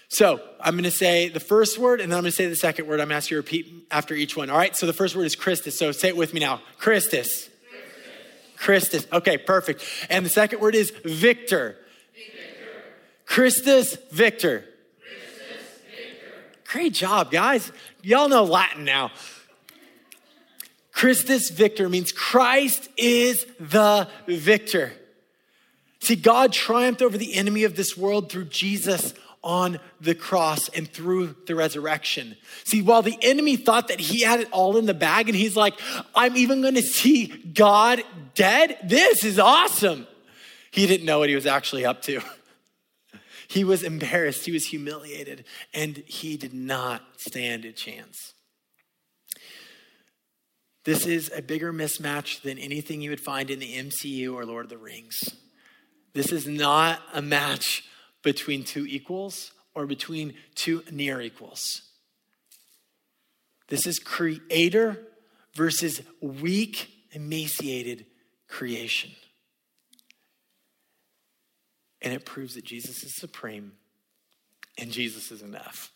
So 0.09 0.41
I'm 0.61 0.75
going 0.75 0.85
to 0.85 0.91
say 0.91 1.29
the 1.29 1.41
first 1.41 1.79
word 1.79 2.01
and 2.01 2.11
then 2.11 2.17
I'm 2.17 2.23
going 2.23 2.33
to 2.33 2.37
say 2.37 2.47
the 2.47 2.57
second 2.57 2.87
word. 2.87 2.95
I'm 2.95 3.09
going 3.09 3.11
to 3.11 3.17
ask 3.17 3.31
you 3.31 3.37
to 3.37 3.43
repeat 3.43 3.87
after 3.91 4.15
each 4.15 4.37
one. 4.37 4.51
All 4.51 4.57
right. 4.57 4.75
So 4.75 4.87
the 4.87 4.93
first 4.93 5.15
word 5.15 5.25
is 5.25 5.37
Christus. 5.37 5.79
So 5.79 5.93
say 5.93 6.09
it 6.09 6.17
with 6.17 6.33
me 6.33 6.41
now. 6.41 6.63
Christus. 6.79 7.49
Christus. 8.57 9.07
Okay, 9.13 9.39
perfect. 9.39 9.85
And 10.11 10.27
the 10.27 10.31
second 10.31 10.61
word 10.61 10.75
is 10.75 10.91
Victor. 11.05 11.77
Victor. 12.15 12.57
Christus 13.27 13.97
Victor. 14.11 14.65
Christus 15.01 15.81
Victor. 15.95 16.35
Great 16.65 16.93
job, 16.93 17.31
guys. 17.31 17.71
Y'all 18.03 18.29
know 18.29 18.45
Latin 18.45 18.85
now. 18.85 19.13
Christus 20.93 21.51
Victor 21.51 21.89
means 21.89 22.11
Christ 22.11 22.89
is 22.97 23.47
the 23.61 24.09
victor. 24.27 24.93
See, 26.01 26.17
God 26.17 26.53
triumphed 26.53 27.03
over 27.03 27.17
the 27.17 27.35
enemy 27.35 27.65
of 27.65 27.77
this 27.77 27.97
world 27.97 28.31
through 28.31 28.47
Jesus 28.47 29.15
on 29.43 29.79
the 30.01 30.15
cross 30.15 30.69
and 30.71 30.89
through 30.89 31.37
the 31.47 31.55
resurrection. 31.55 32.37
See, 32.65 32.83
while 32.83 33.03
the 33.03 33.19
enemy 33.23 33.57
thought 33.57 33.89
that 33.89 34.01
he 34.01 34.23
had 34.23 34.41
it 34.41 34.49
all 34.51 34.77
in 34.77 34.87
the 34.87 34.95
bag 34.95 35.29
and 35.29 35.37
he's 35.37 35.57
like, 35.57 35.75
I'm 36.15 36.37
even 36.37 36.61
going 36.61 36.75
to 36.75 36.83
see 36.83 37.27
God 37.27 38.03
dead, 38.35 38.79
this 38.85 39.25
is 39.25 39.39
awesome. 39.39 40.07
He 40.71 40.87
didn't 40.87 41.07
know 41.07 41.21
what 41.21 41.29
he 41.29 41.35
was 41.35 41.47
actually 41.47 41.85
up 41.85 42.03
to. 42.03 42.21
He 43.51 43.65
was 43.65 43.83
embarrassed, 43.83 44.45
he 44.45 44.53
was 44.53 44.67
humiliated, 44.67 45.47
and 45.73 45.97
he 46.07 46.37
did 46.37 46.53
not 46.53 47.03
stand 47.17 47.65
a 47.65 47.73
chance. 47.73 48.35
This 50.85 51.07
is 51.07 51.33
a 51.35 51.41
bigger 51.41 51.73
mismatch 51.73 52.43
than 52.43 52.59
anything 52.59 53.01
you 53.01 53.09
would 53.09 53.23
find 53.23 53.51
in 53.51 53.59
the 53.59 53.75
MCU 53.75 54.35
or 54.35 54.45
Lord 54.45 54.67
of 54.67 54.71
the 54.71 54.77
Rings. 54.77 55.17
This 56.13 56.31
is 56.31 56.47
not 56.47 57.01
a 57.13 57.23
match 57.23 57.85
between 58.33 58.63
two 58.63 58.85
equals 58.85 59.53
or 59.75 59.87
between 59.87 60.35
two 60.55 60.83
near 60.91 61.19
equals. 61.19 61.81
This 63.69 63.87
is 63.87 63.99
creator 63.99 64.99
versus 65.55 66.03
weak, 66.21 66.91
emaciated 67.13 68.05
creation. 68.47 69.13
And 72.03 72.13
it 72.13 72.27
proves 72.27 72.55
that 72.55 72.67
Jesus 72.67 73.03
is 73.03 73.17
supreme 73.17 73.73
and 74.77 74.91
Jesus 74.91 75.33
is 75.33 75.41
enough. 75.41 75.91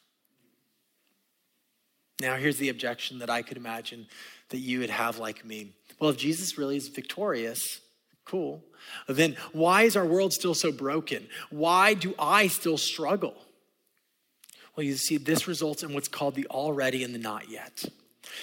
Now, 2.19 2.37
here's 2.37 2.57
the 2.57 2.71
objection 2.71 3.19
that 3.19 3.29
I 3.29 3.43
could 3.43 3.59
imagine 3.59 4.07
that 4.49 4.59
you 4.59 4.79
would 4.79 4.89
have 4.89 5.19
like 5.19 5.45
me. 5.45 5.75
Well, 6.01 6.09
if 6.09 6.17
Jesus 6.17 6.57
really 6.57 6.79
is 6.79 6.89
victorious, 6.89 7.81
Cool. 8.25 8.63
Then 9.09 9.37
why 9.53 9.83
is 9.83 9.97
our 9.97 10.07
world 10.07 10.33
still 10.33 10.55
so 10.55 10.73
broken? 10.73 11.27
Why 11.51 11.95
do 11.95 12.15
I 12.19 12.49
still 12.49 12.79
struggle? 12.79 13.35
Well, 14.77 14.85
you 14.85 14.95
see, 14.95 15.19
this 15.19 15.47
results 15.47 15.83
in 15.83 15.93
what's 15.93 16.09
called 16.09 16.35
the 16.35 16.47
already 16.47 17.05
and 17.05 17.15
the 17.15 17.19
not 17.19 17.51
yet. 17.51 17.85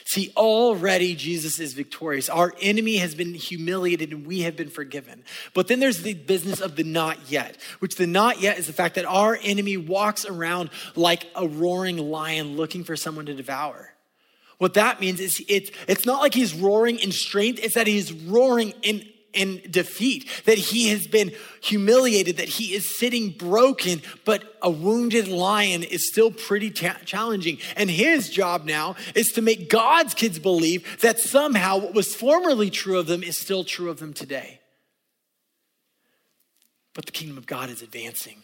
See, 0.06 0.32
already 0.36 1.16
Jesus 1.16 1.60
is 1.60 1.74
victorious. 1.74 2.30
Our 2.30 2.54
enemy 2.62 2.98
has 2.98 3.16
been 3.16 3.34
humiliated 3.34 4.12
and 4.12 4.28
we 4.28 4.42
have 4.42 4.56
been 4.56 4.70
forgiven. 4.70 5.24
But 5.54 5.68
then 5.68 5.80
there's 5.80 6.04
the 6.04 6.14
business 6.14 6.62
of 6.62 6.76
the 6.76 6.84
not 6.84 7.32
yet, 7.32 7.58
which 7.80 7.96
the 7.96 8.06
not 8.06 8.42
yet 8.42 8.60
is 8.60 8.68
the 8.68 8.74
fact 8.74 8.96
that 8.96 9.06
our 9.06 9.40
enemy 9.42 9.78
walks 9.78 10.26
around 10.26 10.70
like 10.96 11.26
a 11.36 11.48
roaring 11.48 11.98
lion 11.98 12.56
looking 12.56 12.84
for 12.84 12.96
someone 12.96 13.26
to 13.26 13.34
devour. 13.34 13.94
What 14.60 14.74
that 14.74 15.00
means 15.00 15.20
is 15.20 15.44
it's, 15.48 15.72
it's 15.88 16.06
not 16.06 16.22
like 16.22 16.34
he's 16.34 16.54
roaring 16.54 17.00
in 17.00 17.12
strength, 17.12 17.60
it's 17.64 17.76
that 17.76 17.88
he's 17.88 18.12
roaring 18.12 18.74
in 18.82 19.08
in 19.34 19.62
defeat, 19.70 20.28
that 20.46 20.58
he 20.58 20.90
has 20.90 21.08
been 21.08 21.32
humiliated, 21.62 22.38
that 22.38 22.50
he 22.50 22.74
is 22.74 22.98
sitting 22.98 23.30
broken, 23.32 24.02
but 24.26 24.56
a 24.62 24.70
wounded 24.70 25.28
lion 25.28 25.84
is 25.84 26.10
still 26.10 26.32
pretty 26.32 26.72
challenging. 26.72 27.60
And 27.76 27.90
his 27.90 28.30
job 28.30 28.66
now 28.66 28.96
is 29.16 29.32
to 29.34 29.42
make 29.42 29.70
God's 29.70 30.14
kids 30.14 30.40
believe 30.40 31.00
that 31.02 31.20
somehow 31.20 31.78
what 31.78 31.94
was 31.94 32.16
formerly 32.16 32.70
true 32.70 32.98
of 32.98 33.08
them 33.08 33.24
is 33.24 33.38
still 33.38 33.64
true 33.64 33.90
of 33.90 34.00
them 34.00 34.14
today. 34.14 34.60
But 36.94 37.06
the 37.06 37.12
kingdom 37.12 37.38
of 37.38 37.46
God 37.46 37.70
is 37.70 37.82
advancing 37.82 38.44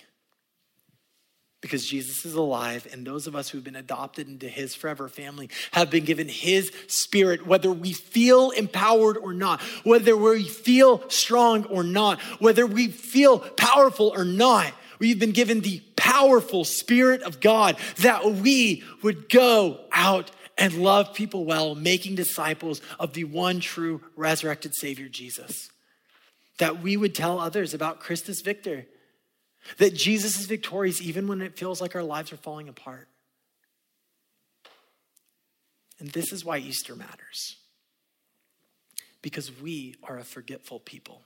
because 1.62 1.86
Jesus 1.86 2.26
is 2.26 2.36
alive, 2.36 2.88
and 2.92 3.06
those 3.06 3.26
of 3.26 3.36
us 3.36 3.50
who've 3.50 3.64
been 3.64 3.76
adopted 3.76 4.28
into 4.28 4.48
his 4.48 4.76
forever 4.76 5.08
family 5.10 5.50
have 5.72 5.90
been 5.90 6.06
given 6.06 6.28
his 6.28 6.72
spirit, 6.88 7.48
whether 7.48 7.72
we 7.72 7.92
feel 7.92 8.52
empowered 8.52 9.18
or 9.18 9.34
not, 9.34 9.62
whether 9.84 10.16
we 10.16 10.44
feel 10.44 11.10
strong 11.10 11.66
or 11.66 11.84
not, 11.84 12.20
whether 12.40 12.68
we 12.68 12.88
feel 12.88 13.40
powerful 13.40 14.14
or 14.16 14.26
not. 14.26 14.72
We've 15.00 15.20
been 15.20 15.32
given 15.32 15.62
the 15.62 15.82
powerful 15.96 16.64
spirit 16.66 17.24
of 17.24 17.40
God 17.40 17.78
that 17.98 18.26
we 18.26 18.84
would 19.02 19.28
go 19.28 19.80
out 19.92 20.32
and 20.58 20.74
love 20.74 21.14
people 21.14 21.46
well, 21.46 21.76
making 21.76 22.16
disciples 22.16 22.82
of 23.00 23.14
the 23.14 23.26
one 23.26 23.60
true 23.60 24.02
resurrected 24.16 24.74
Savior, 24.76 25.10
Jesus. 25.10 25.70
That 26.60 26.82
we 26.82 26.96
would 26.96 27.14
tell 27.14 27.40
others 27.40 27.74
about 27.74 28.00
Christus 28.00 28.42
Victor 28.42 28.86
that 29.78 29.94
Jesus 29.94 30.40
is 30.40 30.46
victorious 30.46 31.02
even 31.02 31.28
when 31.28 31.42
it 31.42 31.58
feels 31.58 31.82
like 31.82 31.96
our 31.96 32.04
lives 32.04 32.32
are 32.32 32.38
falling 32.38 32.70
apart. 32.70 33.08
And 36.00 36.10
this 36.10 36.32
is 36.32 36.44
why 36.44 36.58
Easter 36.58 36.96
matters. 36.96 37.58
Because 39.22 39.52
we 39.62 39.96
are 40.04 40.18
a 40.18 40.24
forgetful 40.24 40.80
people. 40.82 41.22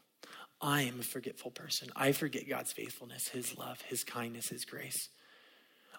I 0.62 0.84
am 0.84 1.00
a 1.00 1.04
forgetful 1.04 1.52
person. 1.52 1.90
I 1.96 2.12
forget 2.12 2.48
God's 2.48 2.74
faithfulness, 2.74 3.30
His 3.30 3.58
love, 3.58 3.82
His 3.82 4.04
kindness, 4.04 4.50
His 4.50 4.66
grace. 4.66 5.10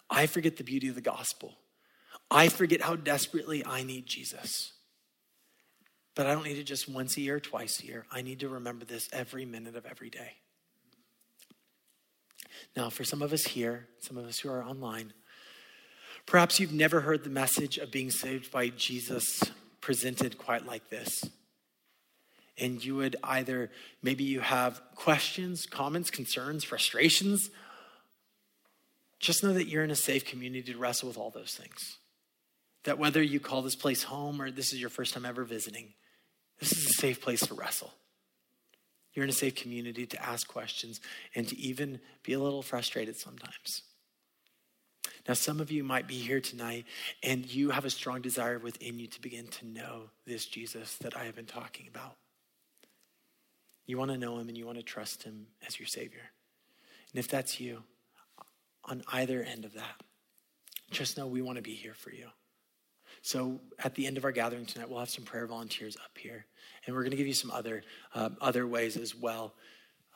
I 0.09 0.27
forget 0.27 0.57
the 0.57 0.63
beauty 0.63 0.87
of 0.87 0.95
the 0.95 1.01
gospel. 1.01 1.55
I 2.29 2.49
forget 2.49 2.81
how 2.81 2.95
desperately 2.95 3.65
I 3.65 3.83
need 3.83 4.05
Jesus. 4.05 4.73
But 6.15 6.27
I 6.27 6.33
don't 6.33 6.43
need 6.43 6.57
it 6.57 6.63
just 6.63 6.89
once 6.89 7.17
a 7.17 7.21
year, 7.21 7.39
twice 7.39 7.81
a 7.81 7.85
year. 7.85 8.05
I 8.11 8.21
need 8.21 8.41
to 8.41 8.49
remember 8.49 8.85
this 8.85 9.07
every 9.11 9.45
minute 9.45 9.75
of 9.75 9.85
every 9.85 10.09
day. 10.09 10.40
Now, 12.75 12.89
for 12.89 13.03
some 13.03 13.21
of 13.21 13.33
us 13.33 13.43
here, 13.43 13.87
some 13.99 14.17
of 14.17 14.25
us 14.25 14.39
who 14.39 14.49
are 14.49 14.63
online, 14.63 15.13
perhaps 16.25 16.59
you've 16.59 16.73
never 16.73 17.01
heard 17.01 17.23
the 17.23 17.29
message 17.29 17.77
of 17.77 17.91
being 17.91 18.11
saved 18.11 18.51
by 18.51 18.69
Jesus 18.69 19.41
presented 19.81 20.37
quite 20.37 20.65
like 20.65 20.89
this. 20.89 21.23
And 22.57 22.83
you 22.83 22.95
would 22.95 23.15
either, 23.23 23.71
maybe 24.03 24.23
you 24.23 24.39
have 24.39 24.81
questions, 24.95 25.65
comments, 25.65 26.11
concerns, 26.11 26.63
frustrations. 26.63 27.49
Just 29.19 29.43
know 29.43 29.53
that 29.53 29.67
you're 29.67 29.83
in 29.83 29.91
a 29.91 29.95
safe 29.95 30.25
community 30.25 30.71
to 30.73 30.77
wrestle 30.77 31.07
with 31.07 31.17
all 31.17 31.31
those 31.31 31.55
things. 31.55 31.97
That 32.83 32.99
whether 32.99 33.21
you 33.21 33.39
call 33.39 33.61
this 33.61 33.75
place 33.75 34.03
home 34.03 34.41
or 34.41 34.51
this 34.51 34.73
is 34.73 34.79
your 34.79 34.89
first 34.89 35.13
time 35.13 35.25
ever 35.25 35.43
visiting, 35.43 35.93
this 36.59 36.71
is 36.71 36.85
a 36.85 37.01
safe 37.01 37.21
place 37.21 37.45
to 37.47 37.53
wrestle. 37.53 37.91
You're 39.13 39.23
in 39.23 39.29
a 39.29 39.33
safe 39.33 39.55
community 39.55 40.05
to 40.05 40.25
ask 40.25 40.47
questions 40.47 41.01
and 41.35 41.47
to 41.47 41.59
even 41.59 41.99
be 42.23 42.33
a 42.33 42.39
little 42.39 42.61
frustrated 42.61 43.17
sometimes. 43.17 43.83
Now, 45.27 45.33
some 45.35 45.59
of 45.59 45.71
you 45.71 45.83
might 45.83 46.07
be 46.07 46.15
here 46.15 46.39
tonight 46.39 46.85
and 47.21 47.45
you 47.45 47.69
have 47.69 47.85
a 47.85 47.89
strong 47.89 48.21
desire 48.21 48.57
within 48.57 48.99
you 48.99 49.07
to 49.07 49.21
begin 49.21 49.47
to 49.47 49.67
know 49.67 50.03
this 50.25 50.45
Jesus 50.45 50.95
that 50.97 51.15
I 51.15 51.25
have 51.25 51.35
been 51.35 51.45
talking 51.45 51.87
about. 51.87 52.15
You 53.85 53.97
want 53.97 54.11
to 54.11 54.17
know 54.17 54.39
him 54.39 54.47
and 54.47 54.57
you 54.57 54.65
want 54.65 54.77
to 54.77 54.83
trust 54.83 55.23
him 55.23 55.47
as 55.67 55.79
your 55.79 55.87
Savior. 55.87 56.31
And 57.11 57.19
if 57.19 57.27
that's 57.27 57.59
you, 57.59 57.83
on 58.85 59.03
either 59.11 59.43
end 59.43 59.65
of 59.65 59.73
that, 59.73 60.01
just 60.89 61.17
know 61.17 61.27
we 61.27 61.41
want 61.41 61.57
to 61.57 61.61
be 61.61 61.73
here 61.73 61.93
for 61.93 62.11
you. 62.11 62.27
So 63.21 63.59
at 63.83 63.95
the 63.95 64.07
end 64.07 64.17
of 64.17 64.25
our 64.25 64.31
gathering 64.31 64.65
tonight, 64.65 64.89
we'll 64.89 64.99
have 64.99 65.09
some 65.09 65.23
prayer 65.23 65.45
volunteers 65.45 65.95
up 65.97 66.17
here, 66.17 66.45
and 66.85 66.95
we're 66.95 67.03
going 67.03 67.11
to 67.11 67.17
give 67.17 67.27
you 67.27 67.33
some 67.33 67.51
other 67.51 67.83
um, 68.15 68.37
other 68.41 68.65
ways 68.65 68.97
as 68.97 69.15
well 69.15 69.53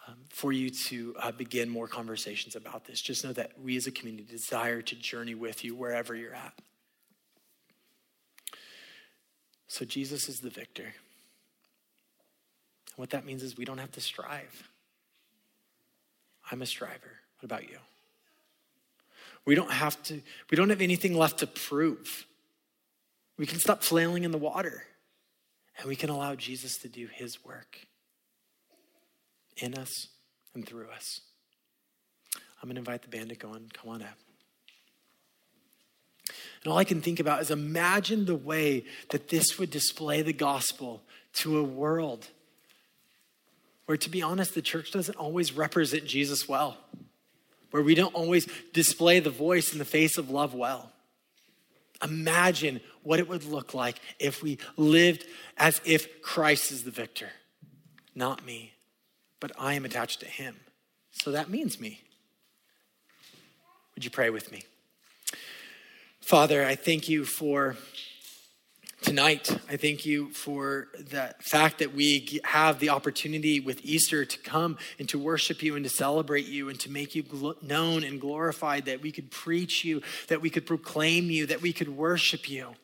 um, 0.08 0.16
for 0.30 0.52
you 0.52 0.70
to 0.70 1.16
uh, 1.20 1.32
begin 1.32 1.70
more 1.70 1.88
conversations 1.88 2.56
about 2.56 2.86
this. 2.86 3.02
Just 3.02 3.24
know 3.24 3.34
that 3.34 3.52
we 3.62 3.78
as 3.78 3.88
a 3.88 3.92
community 3.92 4.28
desire 4.30 4.82
to 4.82 4.96
journey 4.96 5.36
with 5.36 5.64
you 5.64 5.76
wherever 5.76 6.16
you're 6.16 6.34
at. 6.34 6.54
So 9.68 9.86
Jesus 9.86 10.30
is 10.30 10.40
the 10.40 10.50
victor. 10.50 10.84
And 10.84 10.94
what 12.96 13.10
that 13.12 13.26
means 13.26 13.44
is 13.44 13.58
we 13.58 13.66
don't 13.66 13.78
have 13.78 13.92
to 13.94 14.02
strive. 14.02 14.70
I'm 16.52 16.62
a 16.62 16.66
striver. 16.66 17.20
What 17.40 17.44
about 17.44 17.70
you? 17.70 17.78
We 19.46 19.54
don't 19.54 19.72
have 19.72 20.02
to, 20.04 20.22
we 20.50 20.56
don't 20.56 20.70
have 20.70 20.82
anything 20.82 21.16
left 21.16 21.40
to 21.40 21.48
prove. 21.48 22.26
We 23.38 23.46
can 23.46 23.60
stop 23.60 23.84
flailing 23.84 24.24
in 24.24 24.32
the 24.32 24.38
water 24.38 24.84
and 25.78 25.88
we 25.88 25.96
can 25.96 26.10
allow 26.10 26.36
Jesus 26.36 26.78
to 26.80 26.88
do 26.88 27.08
his 27.12 27.44
work 27.44 27.80
in 29.58 29.76
us 29.76 30.08
and 30.54 30.66
through 30.66 30.90
us. 30.90 31.22
I'm 32.62 32.70
going 32.70 32.76
to 32.76 32.80
invite 32.80 33.02
the 33.02 33.10
band 33.10 33.30
to 33.30 33.36
go 33.36 33.50
on. 33.50 33.68
Come 33.74 33.92
on 33.92 34.02
up. 34.02 34.18
And 36.64 36.72
all 36.72 36.80
I 36.80 36.84
can 36.84 37.02
think 37.02 37.20
about 37.20 37.42
is 37.42 37.52
imagine 37.52 38.26
the 38.26 38.36
way 38.36 38.86
that 39.10 39.30
this 39.30 39.60
would 39.60 39.70
display 39.70 40.22
the 40.22 40.34
gospel 40.34 41.04
to 41.34 41.58
a 41.58 41.64
world 41.64 42.28
where, 43.86 43.98
to 43.98 44.10
be 44.10 44.22
honest, 44.22 44.56
the 44.56 44.62
church 44.64 44.92
doesn't 44.92 45.16
always 45.16 45.54
represent 45.54 46.06
Jesus 46.06 46.50
well, 46.50 46.78
where 47.70 47.84
we 47.84 47.94
don't 47.94 48.16
always 48.16 48.48
display 48.74 49.20
the 49.20 49.30
voice 49.30 49.72
and 49.72 49.80
the 49.80 49.86
face 49.86 50.18
of 50.18 50.32
love 50.32 50.56
well. 50.56 50.92
Imagine 52.06 52.80
what 53.04 53.20
it 53.20 53.28
would 53.28 53.44
look 53.44 53.74
like 53.74 54.00
if 54.20 54.42
we 54.42 54.60
lived 54.78 55.26
as 55.58 55.82
if 55.84 56.22
Christ 56.22 56.72
is 56.72 56.84
the 56.84 56.92
victor. 56.92 57.30
Not 58.14 58.46
me, 58.46 58.74
but 59.40 59.52
I 59.60 59.74
am 59.74 59.86
attached 59.86 60.20
to 60.22 60.28
him. 60.28 60.56
So 61.12 61.32
that 61.32 61.50
means 61.50 61.80
me. 61.80 62.02
Would 63.96 64.06
you 64.06 64.12
pray 64.12 64.30
with 64.30 64.52
me? 64.52 64.64
Father, 66.22 66.64
I 66.66 66.76
thank 66.76 67.10
you 67.10 67.26
for 67.26 67.76
tonight. 69.02 69.50
I 69.70 69.78
thank 69.78 70.06
you 70.06 70.30
for 70.32 70.88
the 70.98 71.36
fact 71.40 71.80
that 71.80 71.94
we 71.94 72.42
have 72.44 72.80
the 72.80 72.90
opportunity 72.90 73.60
with 73.60 73.84
Easter 73.84 74.26
to 74.26 74.40
come 74.40 74.78
and 75.00 75.08
to 75.10 75.20
worship 75.20 75.62
you 75.62 75.76
and 75.76 75.84
to 75.86 75.90
celebrate 75.90 76.48
you 76.48 76.70
and 76.70 76.80
to 76.82 76.92
make 76.92 77.16
you 77.16 77.56
known 77.62 78.04
and 78.04 78.20
glorified, 78.20 78.86
that 78.86 79.02
we 79.02 79.12
could 79.12 79.32
preach 79.32 79.84
you, 79.84 80.02
that 80.28 80.42
we 80.42 80.50
could 80.50 80.66
proclaim 80.66 81.30
you, 81.30 81.46
that 81.46 81.62
we 81.62 81.74
could 81.74 81.90
worship 81.90 82.50
you. 82.50 82.76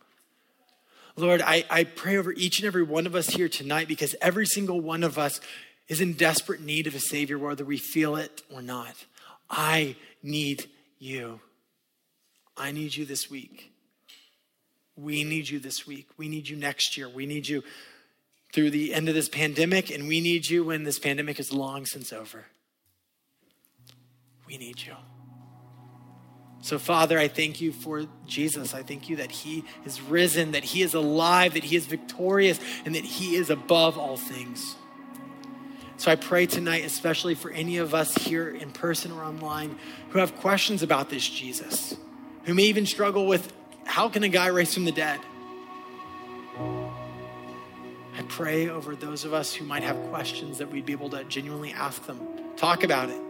Lord, 1.15 1.41
I, 1.41 1.65
I 1.69 1.83
pray 1.83 2.17
over 2.17 2.31
each 2.31 2.59
and 2.59 2.67
every 2.67 2.83
one 2.83 3.05
of 3.05 3.15
us 3.15 3.27
here 3.27 3.49
tonight 3.49 3.87
because 3.87 4.15
every 4.21 4.45
single 4.45 4.79
one 4.79 5.03
of 5.03 5.17
us 5.17 5.41
is 5.87 5.99
in 5.99 6.13
desperate 6.13 6.61
need 6.61 6.87
of 6.87 6.95
a 6.95 6.99
Savior, 6.99 7.37
whether 7.37 7.65
we 7.65 7.77
feel 7.77 8.15
it 8.15 8.43
or 8.53 8.61
not. 8.61 8.95
I 9.49 9.97
need 10.23 10.69
you. 10.99 11.41
I 12.55 12.71
need 12.71 12.95
you 12.95 13.05
this 13.05 13.29
week. 13.29 13.73
We 14.95 15.23
need 15.23 15.49
you 15.49 15.59
this 15.59 15.87
week. 15.87 16.07
We 16.17 16.27
need 16.27 16.49
you 16.49 16.55
next 16.55 16.97
year. 16.97 17.09
We 17.09 17.25
need 17.25 17.47
you 17.47 17.63
through 18.53 18.71
the 18.71 18.93
end 18.93 19.07
of 19.07 19.15
this 19.15 19.29
pandemic, 19.29 19.89
and 19.89 20.07
we 20.07 20.19
need 20.19 20.49
you 20.49 20.65
when 20.65 20.83
this 20.83 20.99
pandemic 20.99 21.39
is 21.39 21.53
long 21.53 21.85
since 21.85 22.11
over. 22.11 22.45
We 24.45 24.57
need 24.57 24.81
you. 24.85 24.95
So, 26.61 26.77
Father, 26.77 27.17
I 27.17 27.27
thank 27.27 27.59
you 27.59 27.71
for 27.71 28.05
Jesus. 28.27 28.73
I 28.73 28.83
thank 28.83 29.09
you 29.09 29.15
that 29.15 29.31
He 29.31 29.63
is 29.85 30.01
risen, 30.01 30.51
that 30.51 30.63
He 30.63 30.83
is 30.83 30.93
alive, 30.93 31.55
that 31.55 31.63
He 31.63 31.75
is 31.75 31.87
victorious, 31.87 32.59
and 32.85 32.93
that 32.93 33.03
He 33.03 33.35
is 33.35 33.49
above 33.49 33.97
all 33.97 34.17
things. 34.17 34.75
So, 35.97 36.11
I 36.11 36.15
pray 36.15 36.45
tonight, 36.45 36.85
especially 36.85 37.33
for 37.33 37.49
any 37.49 37.77
of 37.77 37.95
us 37.95 38.13
here 38.15 38.49
in 38.49 38.71
person 38.71 39.11
or 39.11 39.23
online 39.23 39.77
who 40.09 40.19
have 40.19 40.35
questions 40.35 40.83
about 40.83 41.09
this 41.09 41.27
Jesus, 41.27 41.95
who 42.43 42.53
may 42.53 42.63
even 42.63 42.85
struggle 42.85 43.25
with 43.25 43.53
how 43.85 44.09
can 44.09 44.23
a 44.23 44.29
guy 44.29 44.47
raise 44.47 44.73
from 44.73 44.85
the 44.85 44.91
dead? 44.91 45.19
I 48.17 48.21
pray 48.27 48.69
over 48.69 48.95
those 48.95 49.25
of 49.25 49.33
us 49.33 49.53
who 49.53 49.65
might 49.65 49.83
have 49.83 49.97
questions 50.09 50.57
that 50.59 50.69
we'd 50.71 50.85
be 50.85 50.93
able 50.93 51.09
to 51.11 51.23
genuinely 51.25 51.71
ask 51.73 52.05
them, 52.05 52.19
talk 52.55 52.83
about 52.83 53.09
it. 53.09 53.21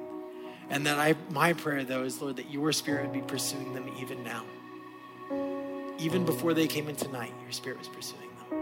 And 0.70 0.86
that 0.86 1.00
I, 1.00 1.16
my 1.32 1.54
prayer, 1.54 1.84
though, 1.84 2.04
is, 2.04 2.22
Lord, 2.22 2.38
that 2.38 2.50
your 2.50 2.72
spirit 2.72 3.04
would 3.04 3.14
be 3.14 3.22
pursuing 3.22 3.74
them 3.74 3.90
even 4.00 4.24
now. 4.24 4.44
even 6.00 6.26
before 6.26 6.54
they 6.54 6.68
came 6.68 6.90
in 6.90 6.96
tonight, 6.96 7.32
your 7.44 7.52
spirit 7.52 7.78
was 7.78 7.88
pursuing 7.88 8.30
them. 8.50 8.60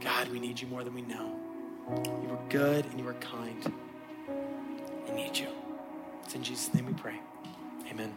God, 0.00 0.28
we 0.28 0.38
need 0.38 0.60
you 0.60 0.68
more 0.68 0.84
than 0.84 0.94
we 0.94 1.02
know. 1.02 1.34
You 2.22 2.28
were 2.28 2.38
good 2.48 2.84
and 2.84 2.98
you 2.98 3.04
were 3.04 3.14
kind. 3.14 3.72
We 5.08 5.14
need 5.14 5.36
you. 5.36 5.48
It's 6.24 6.34
in 6.34 6.42
Jesus' 6.42 6.72
name 6.74 6.86
we 6.86 6.92
pray. 6.92 7.18
Amen. 7.90 8.12